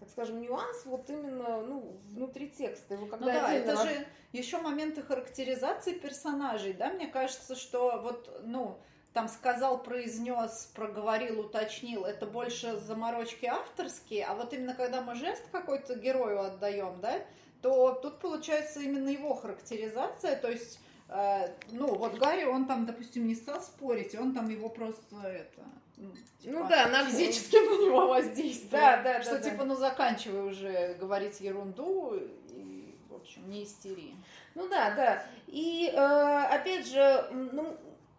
[0.00, 2.94] так скажем, нюанс вот именно, ну, внутри текста.
[2.94, 7.54] Его Ну когда да, отдельно это раз- же еще моменты характеризации персонажей, да, мне кажется,
[7.56, 8.78] что вот, ну,
[9.14, 15.42] там сказал, произнес, проговорил, уточнил, это больше заморочки авторские, а вот именно когда мы жест
[15.50, 17.20] какой-то герою отдаем, да,
[17.62, 23.26] то тут получается именно его характеризация, то есть, э, ну, вот Гарри, он там, допустим,
[23.26, 25.62] не стал спорить, он там его просто это...
[25.96, 26.12] Ну,
[26.44, 28.70] Ну да, на физически на него воздействовал.
[28.70, 29.50] Да, да, Что да, да.
[29.50, 32.14] типа, ну заканчивай уже говорить ерунду
[32.50, 34.14] и, в общем, не истери.
[34.54, 35.22] Ну да, да.
[35.46, 37.76] И э, опять же, ну,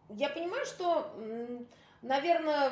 [0.09, 1.11] я понимаю, что,
[2.01, 2.71] наверное,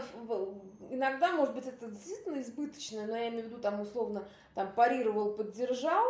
[0.89, 5.33] иногда, может быть, это действительно избыточно, но я имею в виду там условно там парировал,
[5.33, 6.05] поддержал,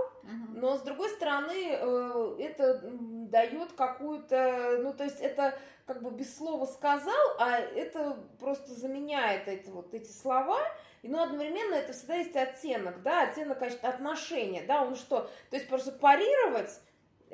[0.50, 6.36] но с другой стороны, э, это дает какую-то, ну то есть это как бы без
[6.36, 10.60] слова сказал, а это просто заменяет эти вот эти слова,
[11.02, 15.56] и, но одновременно это всегда есть оттенок, да, оттенок конечно, отношения, да, он что, то
[15.56, 16.80] есть просто парировать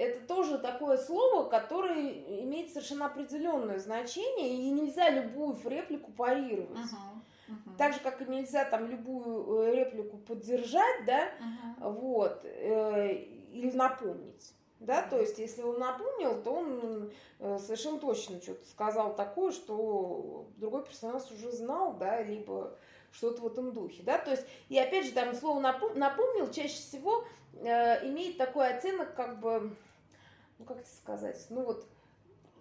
[0.02, 2.12] это тоже такое слово, которое
[2.44, 6.90] имеет совершенно определенное значение, и нельзя любую реплику парировать.
[7.78, 11.30] Так же, как и нельзя там любую э, реплику поддержать, да,
[11.80, 13.14] вот, э,
[13.52, 14.54] или напомнить.
[14.80, 20.48] Да, то есть, если он напомнил, то он э, совершенно точно что-то сказал такое, что
[20.58, 22.76] другой персонаж уже знал, да, либо
[23.12, 27.26] что-то в этом духе, да, то есть, и опять же, там слово напомнил чаще всего
[27.54, 29.76] э, имеет такой оттенок, как бы,
[30.62, 31.88] ну, как это сказать, ну, вот,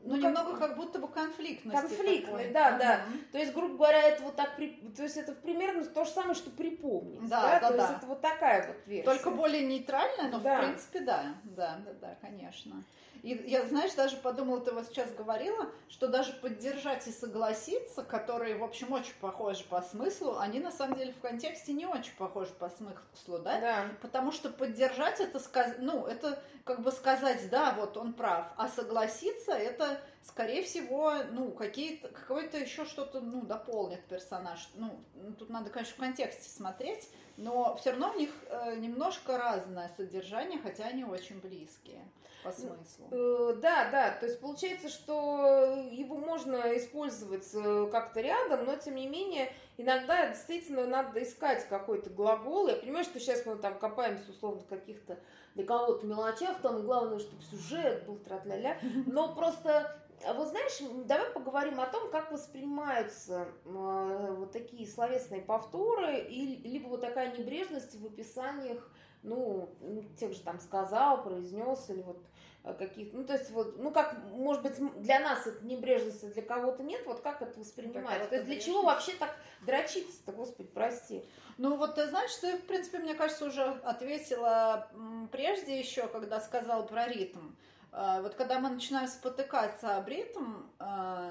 [0.03, 1.79] ну, ну немного как будто бы конфликтность.
[1.79, 3.01] Конфликтный, да, да.
[3.33, 6.51] То есть, грубо говоря, это вот так, то есть это примерно то же самое, что
[6.51, 7.29] припомнить.
[7.29, 7.69] Да, да, да.
[7.69, 7.83] То да.
[7.83, 9.05] есть это вот такая вот версия.
[9.05, 10.57] Только более нейтральная, но да.
[10.57, 12.83] в принципе да, да, да, да, конечно.
[13.23, 18.57] И я, знаешь, даже подумала, ты вот сейчас говорила, что даже поддержать и согласиться, которые,
[18.57, 22.53] в общем, очень похожи по смыслу, они на самом деле в контексте не очень похожи
[22.53, 23.61] по смыслу, да?
[23.61, 23.85] Да.
[24.01, 28.69] Потому что поддержать это сказать, ну, это как бы сказать, да, вот он прав, а
[28.69, 34.69] согласиться это, скорее всего, ну, какие-то, какое-то еще что-то, ну, дополнит персонаж.
[34.75, 34.99] Ну,
[35.39, 40.59] тут надо, конечно, в контексте смотреть, но все равно у них э, немножко разное содержание,
[40.59, 42.05] хотя они очень близкие
[42.43, 43.09] по смыслу.
[43.11, 48.97] Э, да, да, то есть получается, что его можно использовать э, как-то рядом, но тем
[48.97, 52.69] не менее иногда действительно надо искать какой-то глагол.
[52.69, 55.19] Я понимаю, что сейчас мы там копаемся условно в каких-то
[55.55, 59.97] для кого-то мелочах, там главное, чтобы сюжет был тра-ля-ля, но просто
[60.35, 66.89] вот знаешь, давай поговорим о том, как воспринимаются э, вот такие словесные повторы, и, либо
[66.89, 68.91] вот такая небрежность в описаниях,
[69.23, 69.71] ну,
[70.19, 72.23] тех же там сказал, произнес, или вот
[72.63, 76.43] каких ну то есть вот ну как может быть для нас это небрежность а для
[76.43, 81.25] кого-то нет вот как это воспринимается то есть для чего вообще так дрочиться-то господи прости?
[81.57, 84.91] Ну вот ты знаешь ты в принципе мне кажется уже ответила
[85.33, 87.53] прежде еще когда сказал про ритм.
[87.93, 91.31] Э, вот когда мы начинаем спотыкаться об ритм э,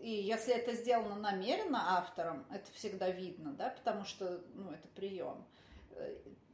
[0.00, 5.44] и если это сделано намеренно автором, это всегда видно, да, потому что, ну, это прием.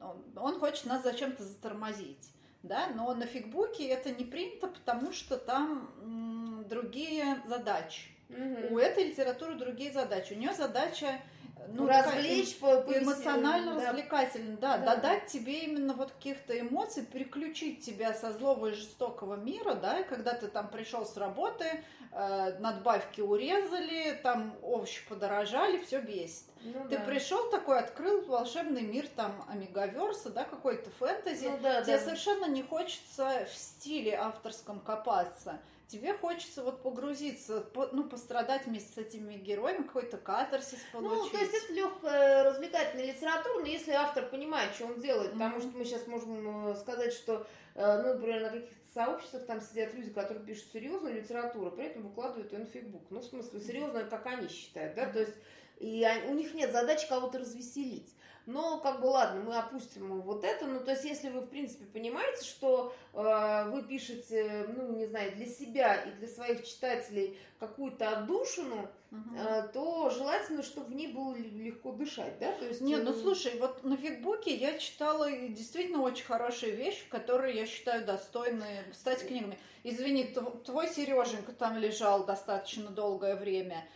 [0.01, 2.35] Он, он хочет нас зачем-то затормозить
[2.65, 8.09] да, но на фигбуке это не принято, потому что там другие задачи.
[8.31, 8.75] Угу.
[8.75, 10.33] У этой литературы другие задачи.
[10.33, 11.21] У нее задача
[11.69, 13.87] ну, развлечь, по, эмоционально да.
[13.87, 19.37] развлекательно, да, да, додать тебе именно вот каких-то эмоций, переключить тебя со злого и жестокого
[19.37, 25.79] мира, да, и когда ты там пришел с работы, э, надбавки урезали, там овощи подорожали,
[25.79, 26.45] все бесит.
[26.65, 27.05] Ну, Ты да.
[27.05, 31.47] пришел такой, открыл волшебный мир там Амигаверса, да, какой-то фэнтези.
[31.49, 32.05] Ну, да, Тебе да.
[32.05, 35.61] совершенно не хочется в стиле авторском копаться.
[35.89, 41.33] Тебе хочется вот погрузиться, ну, пострадать вместе с этими героями, какой-то катарсис получить.
[41.33, 45.39] Ну, то есть это легкая развлекательная литература, но если автор понимает, что он делает, mm-hmm.
[45.39, 49.61] потому что мы сейчас можем э, сказать, что, э, ну, например, на каких-то сообществах там
[49.61, 53.03] сидят люди, которые пишут серьезную литературу, при этом выкладывают ее на фейсбук.
[53.11, 55.13] Ну, в смысле, серьезную, как они считают, да, mm-hmm.
[55.13, 55.35] то есть
[55.79, 58.15] и у них нет задачи кого-то развеселить.
[58.47, 60.67] Но, как бы, ладно, мы опустим вот это.
[60.67, 65.35] Ну, то есть, если вы, в принципе, понимаете, что э, вы пишете, ну, не знаю,
[65.35, 69.37] для себя и для своих читателей какую-то отдушину, угу.
[69.39, 72.53] э, то желательно, чтобы в ней было легко дышать, да?
[72.53, 77.09] То есть, Нет, ну, э, слушай, вот на фигбуке я читала действительно очень хорошие вещи,
[77.09, 79.59] которые я считаю достойны стать книгами.
[79.85, 83.89] Извини, твой Сереженька там лежал достаточно долгое время–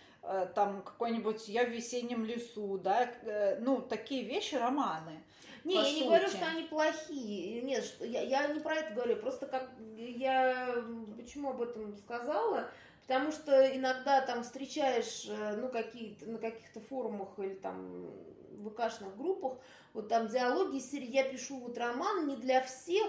[0.54, 5.22] там какой-нибудь «Я в весеннем лесу», да, э, ну, такие вещи, романы.
[5.64, 5.94] Не, я сути.
[5.94, 7.62] не говорю, что они плохие.
[7.62, 9.16] Нет, что, я, я не про это говорю.
[9.16, 10.84] Просто как я
[11.16, 12.70] почему об этом сказала?
[13.06, 18.10] Потому что иногда там встречаешь, э, ну, какие-то на каких-то форумах или там
[18.52, 19.58] в ВКшных группах,
[19.94, 23.08] вот там диалоги серии «Я пишу вот роман не для всех»,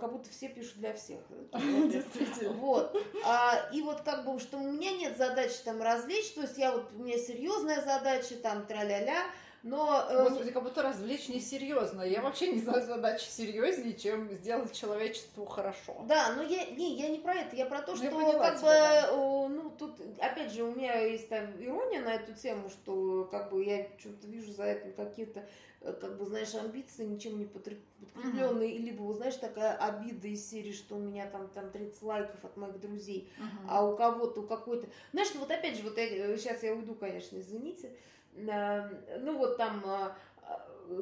[0.00, 1.20] как будто все пишут для всех.
[1.52, 2.52] Действительно.
[2.54, 2.96] Вот.
[3.24, 6.72] А, и вот как бы, что у меня нет задачи там развлечь, то есть я
[6.72, 9.24] вот, у меня серьезная задача, там, тра-ля-ля,
[9.62, 10.06] но...
[10.08, 12.02] Э, Господи, как будто развлечь несерьезно.
[12.02, 16.04] Я вообще не знаю задачи серьезнее, чем сделать человечеству хорошо.
[16.06, 19.08] Да, но я не, я не про это, я про то, ну, что как тебя,
[19.10, 19.48] бы, да.
[19.48, 23.64] ну, тут, опять же, у меня есть там ирония на эту тему, что как бы
[23.64, 25.44] я что-то вижу за этим какие-то
[25.80, 28.78] как бы, знаешь, амбиции ничем не подкрепленные, uh-huh.
[28.78, 32.80] либо, знаешь, такая обида из серии, что у меня там, там 30 лайков от моих
[32.80, 33.66] друзей, uh-huh.
[33.68, 34.88] а у кого-то, у какой-то...
[35.12, 37.92] Знаешь, ну вот опять же, вот я, сейчас я уйду, конечно, извините,
[38.34, 40.16] ну вот там а,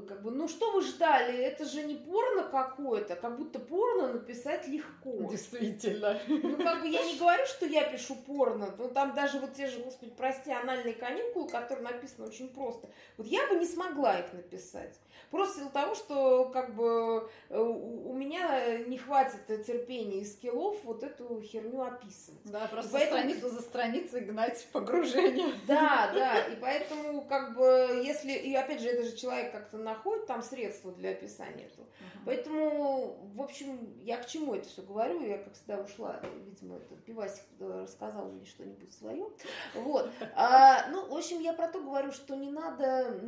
[0.08, 4.66] как бы, ну что вы ждали, это же не порно какое-то, как будто порно написать
[4.68, 5.12] легко.
[5.30, 6.18] Действительно.
[6.26, 9.66] Ну, как бы я не говорю, что я пишу порно, но там даже вот те
[9.68, 12.88] же, господи, прости, анальные каникулы, которые написаны очень просто.
[13.16, 14.98] Вот я бы не смогла их написать.
[15.30, 21.02] Просто из-за того, что как бы э, у меня не хватит терпения и скиллов вот
[21.02, 22.40] эту херню описывать.
[22.44, 23.18] Да, просто поэтому...
[23.18, 25.48] страницу за страницей гнать погружение.
[25.66, 29.82] Да, да, и поэтому как бы если, и опять же, это же человек как-то как-то
[29.82, 31.86] находит там средства для описания этого.
[31.86, 32.18] Uh-huh.
[32.24, 35.20] Поэтому, в общем, я к чему это все говорю?
[35.20, 39.26] Я, как всегда, ушла, видимо, это пивасик рассказал мне что-нибудь свое.
[39.74, 40.10] Вот.
[40.34, 43.20] А, ну, в общем, я про то говорю, что не надо,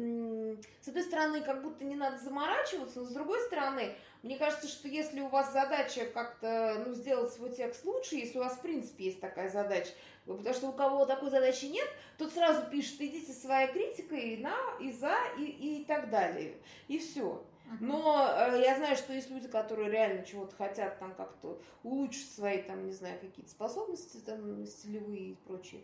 [0.80, 4.88] с одной стороны, как будто не надо заморачиваться, но с другой стороны, мне кажется, что
[4.88, 9.04] если у вас задача как-то ну, сделать свой текст лучше, если у вас в принципе
[9.04, 9.90] есть такая задача,
[10.26, 14.90] потому что у кого такой задачи нет, тот сразу пишет, идите своей критикой на, и
[14.92, 16.56] за, и, и так далее.
[16.88, 17.44] И все.
[17.80, 22.62] Но э, я знаю, что есть люди, которые реально чего-то хотят там как-то улучшить свои,
[22.62, 25.82] там, не знаю, какие-то способности, там, стилевые и прочие.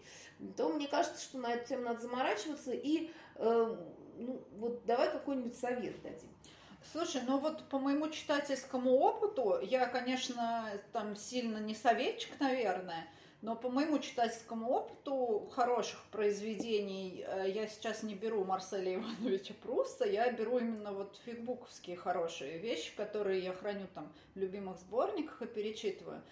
[0.57, 2.73] То мне кажется, что на эту тему надо заморачиваться.
[2.73, 3.77] И э,
[4.17, 6.34] ну, вот давай какой-нибудь совет дадим.
[6.93, 13.07] Слушай, ну вот по моему читательскому опыту, я, конечно, там сильно не советчик, наверное,
[13.43, 20.07] но по моему читательскому опыту хороших произведений э, я сейчас не беру Марселя Ивановича Пруста,
[20.07, 25.47] я беру именно вот фигбуковские хорошие вещи, которые я храню там в любимых сборниках и
[25.47, 26.23] перечитываю.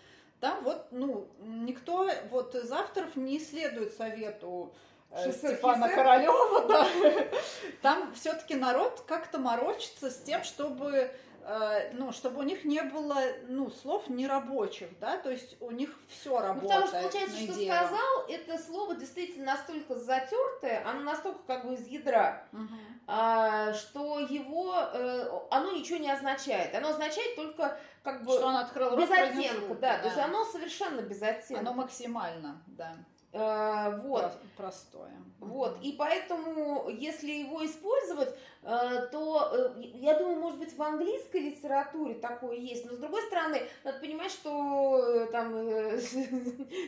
[0.41, 4.73] Там вот, ну, никто вот из авторов не следует совету
[5.15, 6.87] Э, Степана Королева, да.
[7.83, 11.11] Там все-таки народ как-то морочится с тем, чтобы
[11.45, 13.17] э, ну, чтобы у них не было,
[13.49, 16.63] ну, слов нерабочих, да, то есть у них все работает.
[16.63, 17.75] Ну, потому что получается, что дело.
[17.75, 22.75] сказал, это слово действительно настолько затертое, оно настолько как бы из ядра, угу.
[23.07, 26.75] а, что его, э, оно ничего не означает.
[26.75, 30.45] Оно означает только как бы что он открыл без оттенка, да, да, то есть оно
[30.47, 31.61] совершенно без оттенка.
[31.61, 32.95] Оно максимально, да.
[33.33, 34.33] Э, вот.
[34.57, 35.11] Простое.
[35.41, 35.79] Вот.
[35.83, 38.29] И поэтому, если его использовать,
[38.63, 42.85] э, то, э, я думаю, может быть, в английской литературе такое есть.
[42.85, 45.53] Но, с другой стороны, надо понимать, что там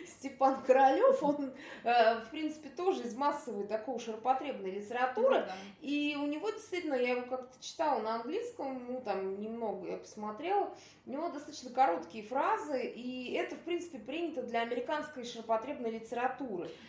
[0.06, 1.52] Степан Королев, он,
[1.82, 5.40] в принципе, тоже из массовой такой ширпотребной литературы.
[5.40, 5.54] Ну, да.
[5.80, 10.72] И у него действительно, я его как-то читала на английском, ну, там немного я посмотрела,
[11.06, 16.33] у него достаточно короткие фразы, и это, в принципе, принято для американской ширпотребной литературы.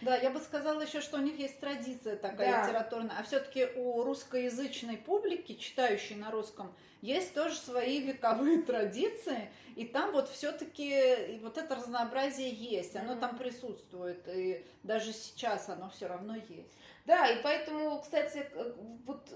[0.02, 2.64] Да, я бы сказала еще, что у них есть традиция такая да.
[2.64, 9.86] литературная, а все-таки у русскоязычной публики, читающей на русском, есть тоже свои вековые традиции, и
[9.86, 13.20] там вот все-таки вот это разнообразие есть, оно mm-hmm.
[13.20, 16.72] там присутствует, и даже сейчас оно все равно есть.
[17.06, 18.50] Да, и поэтому, кстати,
[19.06, 19.30] вот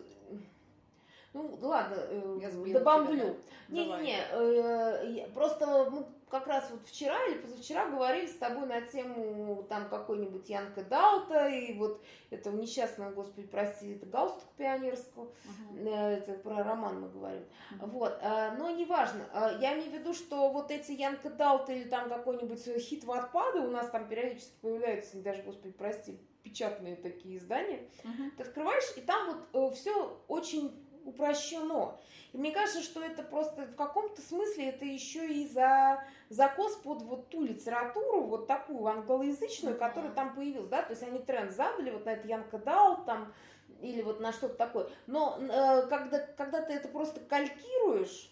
[1.34, 3.38] ну, ладно, э, я добавлю.
[3.68, 9.66] Не-не-не, э, просто мы как раз вот вчера или позавчера говорили с тобой на тему
[9.68, 15.32] там какой-нибудь Янка Далта, и вот этого несчастного, господи, прости, это галстук пионерского,
[15.74, 15.90] uh-huh.
[15.90, 17.44] это про роман мы говорим.
[17.72, 17.90] Uh-huh.
[17.90, 19.28] Вот, э, но неважно.
[19.60, 23.60] Я имею в виду, что вот эти Янка Далта или там какой-нибудь хит в отпады
[23.60, 27.90] у нас там периодически появляются, даже, господи, прости, печатные такие издания.
[28.04, 28.32] Uh-huh.
[28.38, 31.98] Ты открываешь, и там вот все очень упрощено.
[32.34, 37.02] И мне кажется, что это просто в каком-то смысле это еще и за закос под
[37.02, 39.80] вот ту литературу, вот такую англоязычную, mm-hmm.
[39.80, 43.34] которая там появилась, да, то есть они тренд задали вот на это Янка Дал там
[43.82, 44.90] или вот на что-то такое.
[45.08, 48.32] Но э, когда, когда ты это просто калькируешь,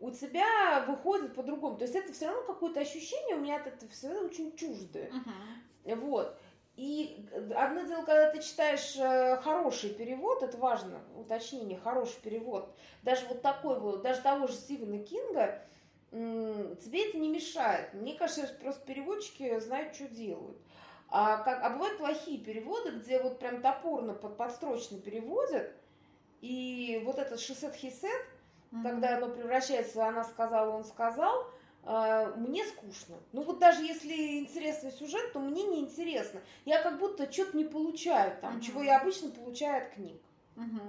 [0.00, 1.76] у тебя выходит по-другому.
[1.76, 5.10] То есть это все равно какое-то ощущение, у меня это все равно очень чуждое.
[5.10, 5.96] Uh-huh.
[5.96, 6.38] Вот.
[6.80, 13.26] И одно дело, когда ты читаешь э, хороший перевод, это важно, уточнение, хороший перевод, даже
[13.26, 15.60] вот такой вот, даже того же Стивена Кинга,
[16.10, 17.92] тебе это не мешает.
[17.92, 20.56] Мне кажется, просто переводчики знают, что делают.
[21.10, 25.70] А, как, а бывают плохие переводы, где вот прям топорно под подстрочно переводят,
[26.40, 28.08] и вот этот шисет хисет,
[28.72, 28.82] mm-hmm.
[28.82, 31.44] когда оно превращается, она сказала, он сказал–
[31.84, 33.16] мне скучно.
[33.32, 36.40] Ну вот даже если интересный сюжет, то мне не интересно.
[36.64, 38.62] Я как будто что-то не получаю там, угу.
[38.62, 40.20] чего я обычно получаю от книг.
[40.56, 40.80] Угу.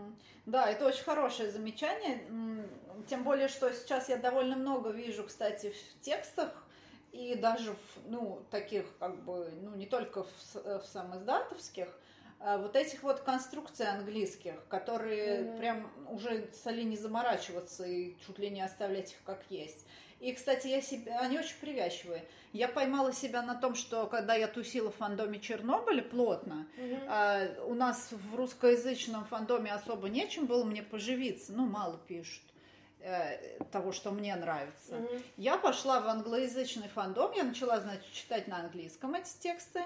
[0.47, 2.27] Да, это очень хорошее замечание.
[3.07, 6.67] Тем более, что сейчас я довольно много вижу, кстати, в текстах
[7.11, 11.87] и даже в, ну, таких, как бы, ну, не только в, в самоиздатовских,
[12.39, 15.57] а вот этих вот конструкций английских, которые mm-hmm.
[15.57, 19.85] прям уже стали не заморачиваться и чуть ли не оставлять их как есть.
[20.21, 22.23] И, кстати, я себя, они очень привязчивые.
[22.53, 26.95] Я поймала себя на том, что когда я тусила в фандоме Чернобыля плотно, угу.
[27.07, 31.53] а, у нас в русскоязычном фандоме особо нечем было мне поживиться.
[31.53, 32.43] Ну, мало пишут
[32.99, 34.97] э, того, что мне нравится.
[34.97, 35.21] Угу.
[35.37, 39.83] Я пошла в англоязычный фандом, я начала, значит, читать на английском эти тексты.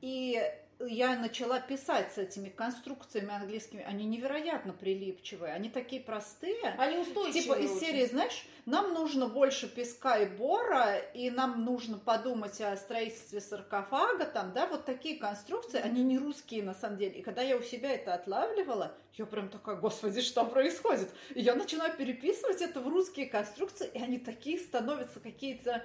[0.00, 0.40] И
[0.80, 6.74] я начала писать с этими конструкциями английскими, они невероятно прилипчивые, они такие простые.
[6.78, 7.42] Они устойчивые.
[7.42, 7.80] Типа из очень.
[7.80, 14.24] серии, знаешь, нам нужно больше песка и бора, и нам нужно подумать о строительстве саркофага,
[14.24, 17.18] там, да, вот такие конструкции, они не русские на самом деле.
[17.18, 21.08] И когда я у себя это отлавливала, я прям такая, господи, что происходит?
[21.34, 25.84] И я начинаю переписывать это в русские конструкции, и они такие становятся какие-то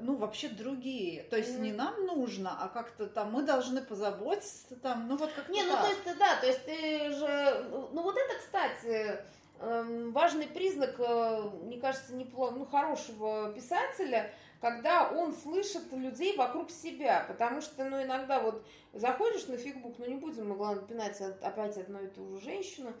[0.00, 1.22] ну, вообще другие.
[1.24, 5.50] То есть не нам нужно, а как-то там мы должны позаботиться там, ну вот как-то
[5.50, 5.82] Не, ну так.
[5.82, 9.18] то есть, да, то есть ты же, ну вот это, кстати,
[9.60, 14.30] эм, важный признак, э, мне кажется, непло- ну, хорошего писателя,
[14.60, 20.06] когда он слышит людей вокруг себя, потому что, ну, иногда вот заходишь на фигбук, ну,
[20.06, 22.92] не будем мы, главное, пинать опять одну и ту же женщину,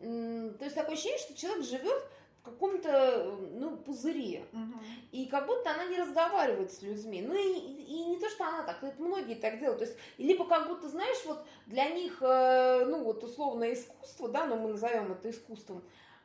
[0.00, 2.02] то есть такое ощущение, что человек живет
[2.46, 4.80] каком-то, э, ну, пузыре, Мгм.
[5.12, 7.22] и как будто она не разговаривает с людьми.
[7.22, 9.78] Ну и, и не то, что она так, это многие так делают.
[9.80, 14.46] То есть, либо как будто, знаешь, вот для них, э, ну вот условное искусство, да,
[14.46, 15.82] но мы назовем это искусством,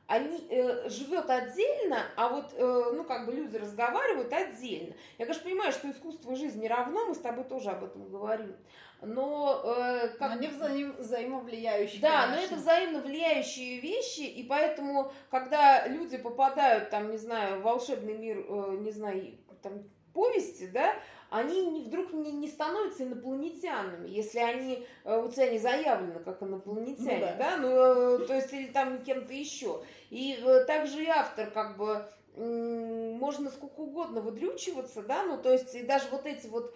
[0.07, 4.93] они э, живет отдельно, а вот, э, ну, как бы люди разговаривают отдельно.
[5.17, 8.09] Я, конечно, понимаю, что искусство и жизнь не равно, мы с тобой тоже об этом
[8.09, 8.53] говорим.
[9.01, 12.01] Но э, как Но они взаим- взаимовлияющие.
[12.01, 12.53] да, но конечно.
[12.53, 18.45] это взаимно влияющие вещи, и поэтому, когда люди попадают, там, не знаю, в волшебный мир,
[18.47, 19.83] э, не знаю, там,
[20.13, 20.93] повести, да,
[21.31, 26.43] они не, вдруг не, не становятся инопланетянами, если они э, у тебя не заявлены как
[26.43, 27.33] инопланетяне, Ну да.
[27.35, 29.81] да, ну, э, то есть, или там кем-то еще.
[30.09, 32.05] И э, также и автор, как бы,
[32.37, 36.73] можно сколько угодно выдрючиваться, да, ну, то есть, и даже вот эти вот,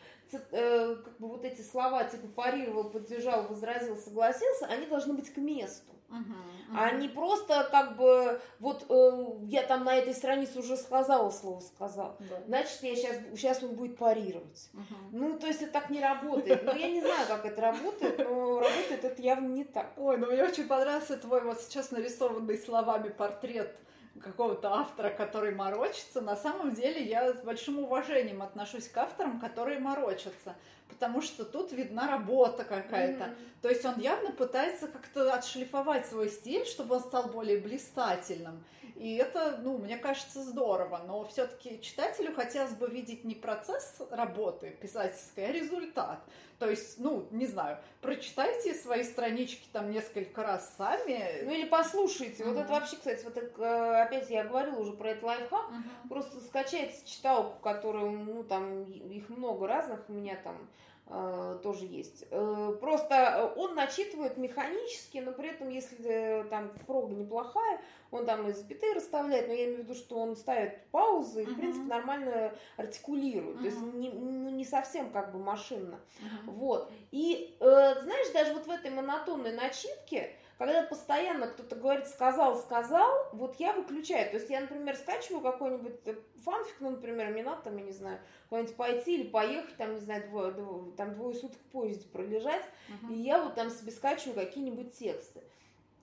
[0.52, 5.38] э, как бы вот эти слова, типа, парировал, поддержал, возразил, согласился, они должны быть к
[5.38, 5.94] месту.
[6.10, 6.36] Мгм,
[6.78, 11.62] А не просто как бы вот э, я там на этой странице уже сказала слово
[11.62, 12.16] сказал.
[12.20, 12.44] Да.
[12.46, 14.70] Значит, я сейчас, сейчас он будет парировать.
[14.74, 15.10] Мгм.
[15.12, 16.64] Ну, то есть это так не работает.
[16.64, 19.94] Ну, я не знаю, как это работает, но работает это явно не так.
[19.98, 23.76] Ой, ну мне очень понравился твой вот сейчас нарисованный словами портрет
[24.22, 26.22] какого-то автора, который морочится.
[26.22, 30.56] На самом деле я с большим уважением отношусь к авторам, которые морочатся,
[30.90, 33.26] потому что тут видна работа какая-то.
[33.26, 33.36] Мгм.
[33.62, 38.64] То есть он явно пытается как-то отшлифовать свой стиль, чтобы он стал более блистательным.
[38.96, 41.02] И это, ну, мне кажется, здорово.
[41.06, 46.20] Но все-таки читателю хотелось бы видеть не процесс работы писательской, а результат.
[46.60, 51.44] То есть, ну, не знаю, прочитайте свои странички там несколько раз сами.
[51.44, 52.46] Ну или послушайте.
[52.46, 52.62] Вот Мгм.
[52.64, 55.70] это вообще, кстати, вот это, э, опять я говорила уже про этот лайфхак.
[55.70, 56.10] Мгм.
[56.10, 60.70] Просто скачайте читалку, которую, ну, там, их много разных, у меня там
[61.08, 62.26] э, тоже есть.
[62.32, 67.80] Э, просто он начитывает механически, но при этом, если там прога неплохая,
[68.16, 71.46] он там и запятые расставляет, но я имею в виду, что он ставит паузы и,
[71.46, 73.60] в принципе, нормально артикулирует.
[73.60, 76.00] То есть не, ну, не совсем как бы машинно.
[76.46, 76.92] Вот.
[77.12, 77.66] И, э,
[78.02, 83.74] знаешь, даже вот в этой монотонной начитке, когда постоянно кто-то говорит «сказал, сказал», вот я
[83.74, 84.30] выключаю.
[84.30, 87.92] То есть я, например, скачиваю какой-нибудь э, фанфик, ну, например, мне надо там, я не
[87.92, 92.08] знаю, куда-нибудь пойти или поехать, там, не знаю, двое, двое- там двое суток в поезде
[92.08, 93.14] пролежать, Мгм.
[93.14, 95.42] и я вот там себе скачиваю какие-нибудь тексты.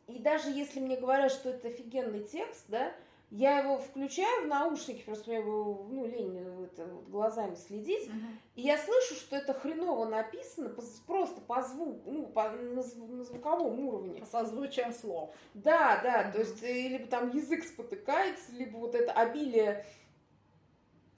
[0.08, 2.92] И даже если мне говорят, что это офигенный текст, да,
[3.30, 8.38] я его включаю в наушники, просто мне его, ну, лень это, вот глазами следить, Мгм.
[8.56, 13.24] и я слышу, что это хреново написано по- просто по звуку, ну, по, на, на
[13.24, 14.22] звуковом уровне.
[14.30, 15.30] Со звучием слов.
[15.54, 19.86] Да, да, то есть э, либо там язык спотыкается, либо вот это обилие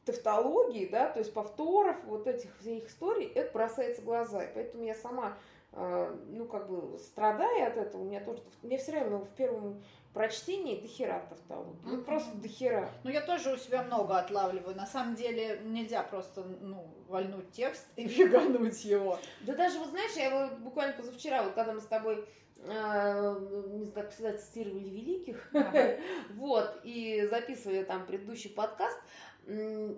[0.05, 4.45] тавтологии, да, то есть повторов, вот этих всех историй, это бросается в глаза.
[4.45, 5.37] И поэтому я сама,
[5.77, 10.81] ну, как бы страдаю от этого, у меня тоже, меня все время в первом прочтении
[10.81, 12.89] дохера тавтологии, ну, просто дохера.
[13.03, 14.77] Ну, я тоже у себя много отлавливаю.
[14.77, 19.19] На самом деле нельзя просто, ну, вальнуть текст и фигануть его.
[19.41, 22.25] Да даже, вот знаешь, я вот буквально позавчера, вот когда мы с тобой,
[22.59, 23.37] э,
[23.73, 25.97] не знаю, как всегда, цитировали великих, Ага.
[26.37, 28.99] вот, и записывали там предыдущий подкаст,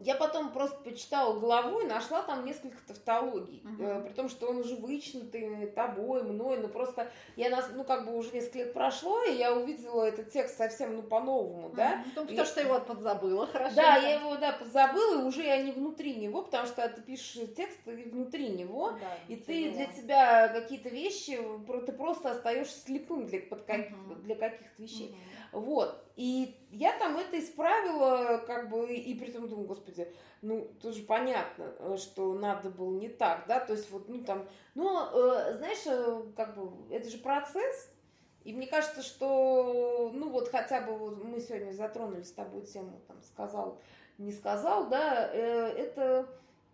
[0.04, 4.58] я потом просто почитала главу и нашла там несколько тавтологий, э, при том, что он
[4.58, 9.22] уже вычнутый тобой, мной, ну просто я, нас, ну как бы уже несколько лет прошло,
[9.22, 13.46] и я увидела этот текст совсем, ну по-новому, да, Ну, потому Я- что его подзабыла,
[13.46, 13.76] хорошо.
[13.76, 17.48] да, я его, да, позабыла, и уже я не внутри него, потому что ты пишешь
[17.56, 22.80] текст, ты внутри него, Да, и ты для тебя какие-то вещи, про- ты просто остаешься
[22.80, 24.22] слепым для, под Мгм.
[24.22, 25.08] для каких-то вещей.
[25.10, 25.16] Мгм.
[25.52, 26.02] Вот.
[26.16, 30.10] И я там это исправила, как бы, и при этом думаю, господи,
[30.42, 34.24] ну, тут же понятно, э, что надо было не так, да, то есть вот, ну,
[34.24, 37.90] там, но, э, знаешь, э, как бы, это же процесс,
[38.44, 43.02] и мне кажется, что, ну, вот хотя бы вот мы сегодня затронули с тобой тему,
[43.08, 43.80] там, сказал,
[44.18, 46.28] не сказал, да, э, это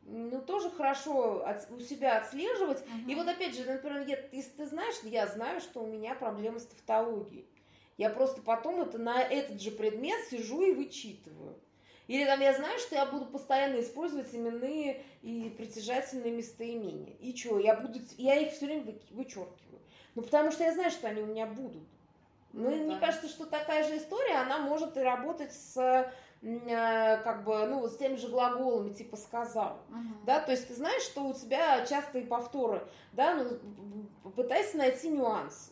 [0.05, 2.81] ну, тоже хорошо от, у себя отслеживать.
[2.81, 3.11] Угу.
[3.11, 6.61] И вот опять же, например, я, если ты знаешь, я знаю, что у меня проблемы
[6.61, 7.47] с тавтологией.
[8.03, 11.59] Я просто потом это на этот же предмет сижу и вычитываю.
[12.09, 17.15] Или там я знаю, что я буду постоянно использовать именные и притяжательные местоимения.
[17.21, 19.81] И что, я буду, я их все время вычеркиваю.
[20.15, 21.85] Ну, потому что я знаю, что они у меня будут.
[22.53, 27.45] Ну, ну мне кажется, что такая же история, она может и работать с Э, как
[27.45, 30.25] бы, ну, с теми же глаголами, типа сказал, uh-huh.
[30.27, 32.83] да, то есть ты знаешь, что у тебя частые повторы,
[33.13, 35.72] да, ну, пытайся найти нюанс.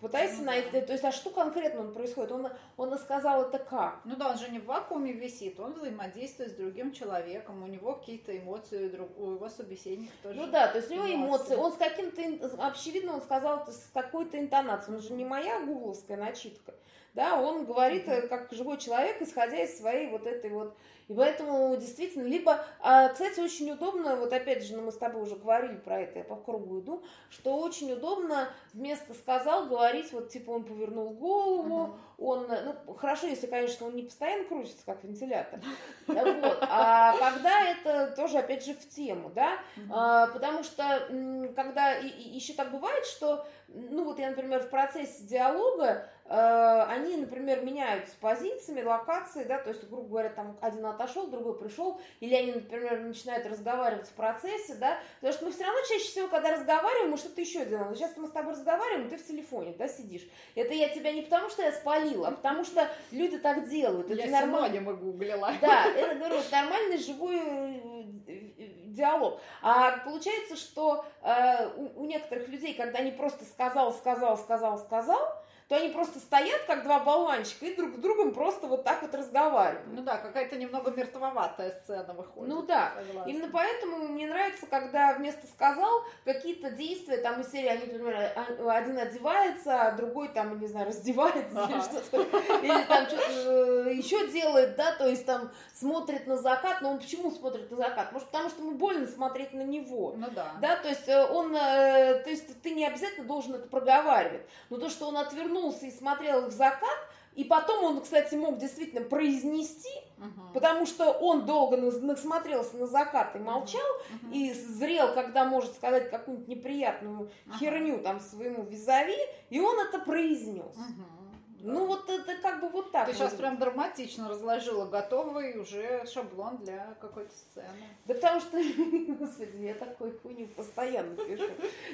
[0.00, 0.80] Пытайся ну, найти, да.
[0.82, 2.30] то есть, а что конкретно он происходит?
[2.30, 4.00] Он, он сказал это как?
[4.04, 7.94] Ну да, он же не в вакууме висит, он взаимодействует с другим человеком, у него
[7.94, 10.38] какие-то эмоции, у его собеседника тоже.
[10.38, 12.22] Ну да, то есть у него эмоции, он с каким-то,
[12.64, 16.74] очевидно, он сказал это с какой-то интонацией, он же не моя гугловская начитка
[17.18, 18.28] да, он говорит mm-hmm.
[18.28, 20.76] как живой человек, исходя из своей вот этой вот
[21.08, 25.22] и поэтому действительно, либо, а, кстати, очень удобно, вот опять же, ну, мы с тобой
[25.22, 30.28] уже говорили про это, я по кругу иду, что очень удобно вместо сказал говорить, вот
[30.28, 32.24] типа он повернул голову, uh-huh.
[32.24, 32.46] он,
[32.86, 35.60] ну, хорошо, если, конечно, он не постоянно крутится, как вентилятор,
[36.06, 39.58] вот, а когда это тоже, опять же, в тему, да,
[39.90, 41.08] а, потому что,
[41.56, 47.64] когда, еще так бывает, что, ну, вот я, например, в процессе диалога, э, они, например,
[47.64, 52.52] меняются позициями, локацией, да, то есть, грубо говоря, там один отошел, другой пришел, или они,
[52.52, 57.10] например, начинают разговаривать в процессе, да, потому что мы все равно чаще всего, когда разговариваем,
[57.10, 57.94] мы что-то еще делаем.
[57.94, 60.28] Сейчас мы с тобой разговариваем, ты в телефоне, да, сидишь.
[60.54, 64.10] Это я тебя не потому, что я спалила, а потому что люди так делают.
[64.10, 64.80] Это я нормально.
[64.80, 65.52] мы гуглила.
[65.60, 67.80] Да, это, говорю, нормальный живой э,
[68.26, 69.40] э, диалог.
[69.62, 75.44] А получается, что э, у, у некоторых людей, когда они просто сказал, сказал, сказал, сказал,
[75.68, 79.14] то они просто стоят, как два болванчика, и друг с другом просто вот так вот
[79.14, 79.86] разговаривают.
[79.92, 82.54] Ну да, какая-то немного мертвоватая сцена выходит.
[82.54, 83.30] Ну да, согласна.
[83.30, 88.78] именно поэтому мне нравится, когда вместо «сказал» какие-то действия, там из серии, они, например, а,
[88.78, 91.74] один одевается, а другой там, не знаю, раздевается ага.
[91.74, 96.80] или что-то, или там что-то э, еще делает, да, то есть там смотрит на закат,
[96.80, 98.10] но он почему смотрит на закат?
[98.12, 100.14] Может, потому что ему больно смотреть на него.
[100.16, 100.52] Ну да.
[100.62, 104.78] Да, то есть э, он, э, то есть ты не обязательно должен это проговаривать, но
[104.78, 106.98] то, что он отвернулся и смотрел в закат,
[107.34, 110.54] и потом он, кстати, мог действительно произнести, uh-huh.
[110.54, 114.32] потому что он долго насмотрелся на закат и молчал, uh-huh.
[114.32, 117.58] и зрел, когда может сказать какую-нибудь неприятную uh-huh.
[117.58, 119.16] херню там своему визави,
[119.50, 120.74] и он это произнес.
[120.74, 121.17] Uh-huh.
[121.60, 123.06] Ну вот это как бы вот так.
[123.06, 127.66] Ты сейчас прям драматично разложила готовый уже шаблон для какой-то сцены.
[128.06, 128.58] Да потому что,
[129.18, 131.44] господи, я такой хуйню постоянно пишу.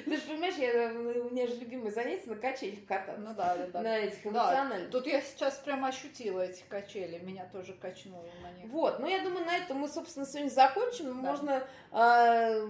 [0.05, 3.21] Ты же понимаешь, я, у меня же любимое занятие на качелях кататься.
[3.21, 3.81] Ну да, да, да.
[3.81, 4.89] На этих эмоциональных.
[4.89, 8.71] Да, тут я сейчас прям ощутила эти качели, меня тоже качнуло на них.
[8.71, 11.05] Вот, ну я думаю, на этом мы, собственно, сегодня закончим.
[11.05, 11.13] Да.
[11.13, 12.67] Можно а,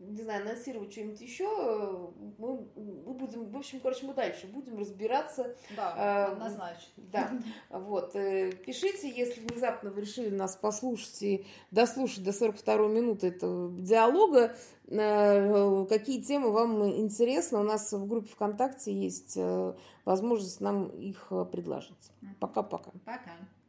[0.00, 5.54] не знаю, анонсировать что-нибудь еще, мы, мы будем, в общем, короче, мы дальше будем разбираться.
[5.76, 6.90] Да, э, однозначно.
[6.96, 7.30] Да,
[7.68, 8.16] вот.
[8.16, 14.56] Э, пишите, если внезапно вы решили нас послушать и дослушать до 42 минуты этого диалога,
[14.88, 17.58] э, какие темы вам интересны.
[17.58, 19.74] У нас в группе ВКонтакте есть э,
[20.06, 22.10] возможность нам их предложить.
[22.40, 22.90] Пока-пока.
[23.04, 23.12] Пока.
[23.12, 23.18] -пока.
[23.18, 23.32] Пока.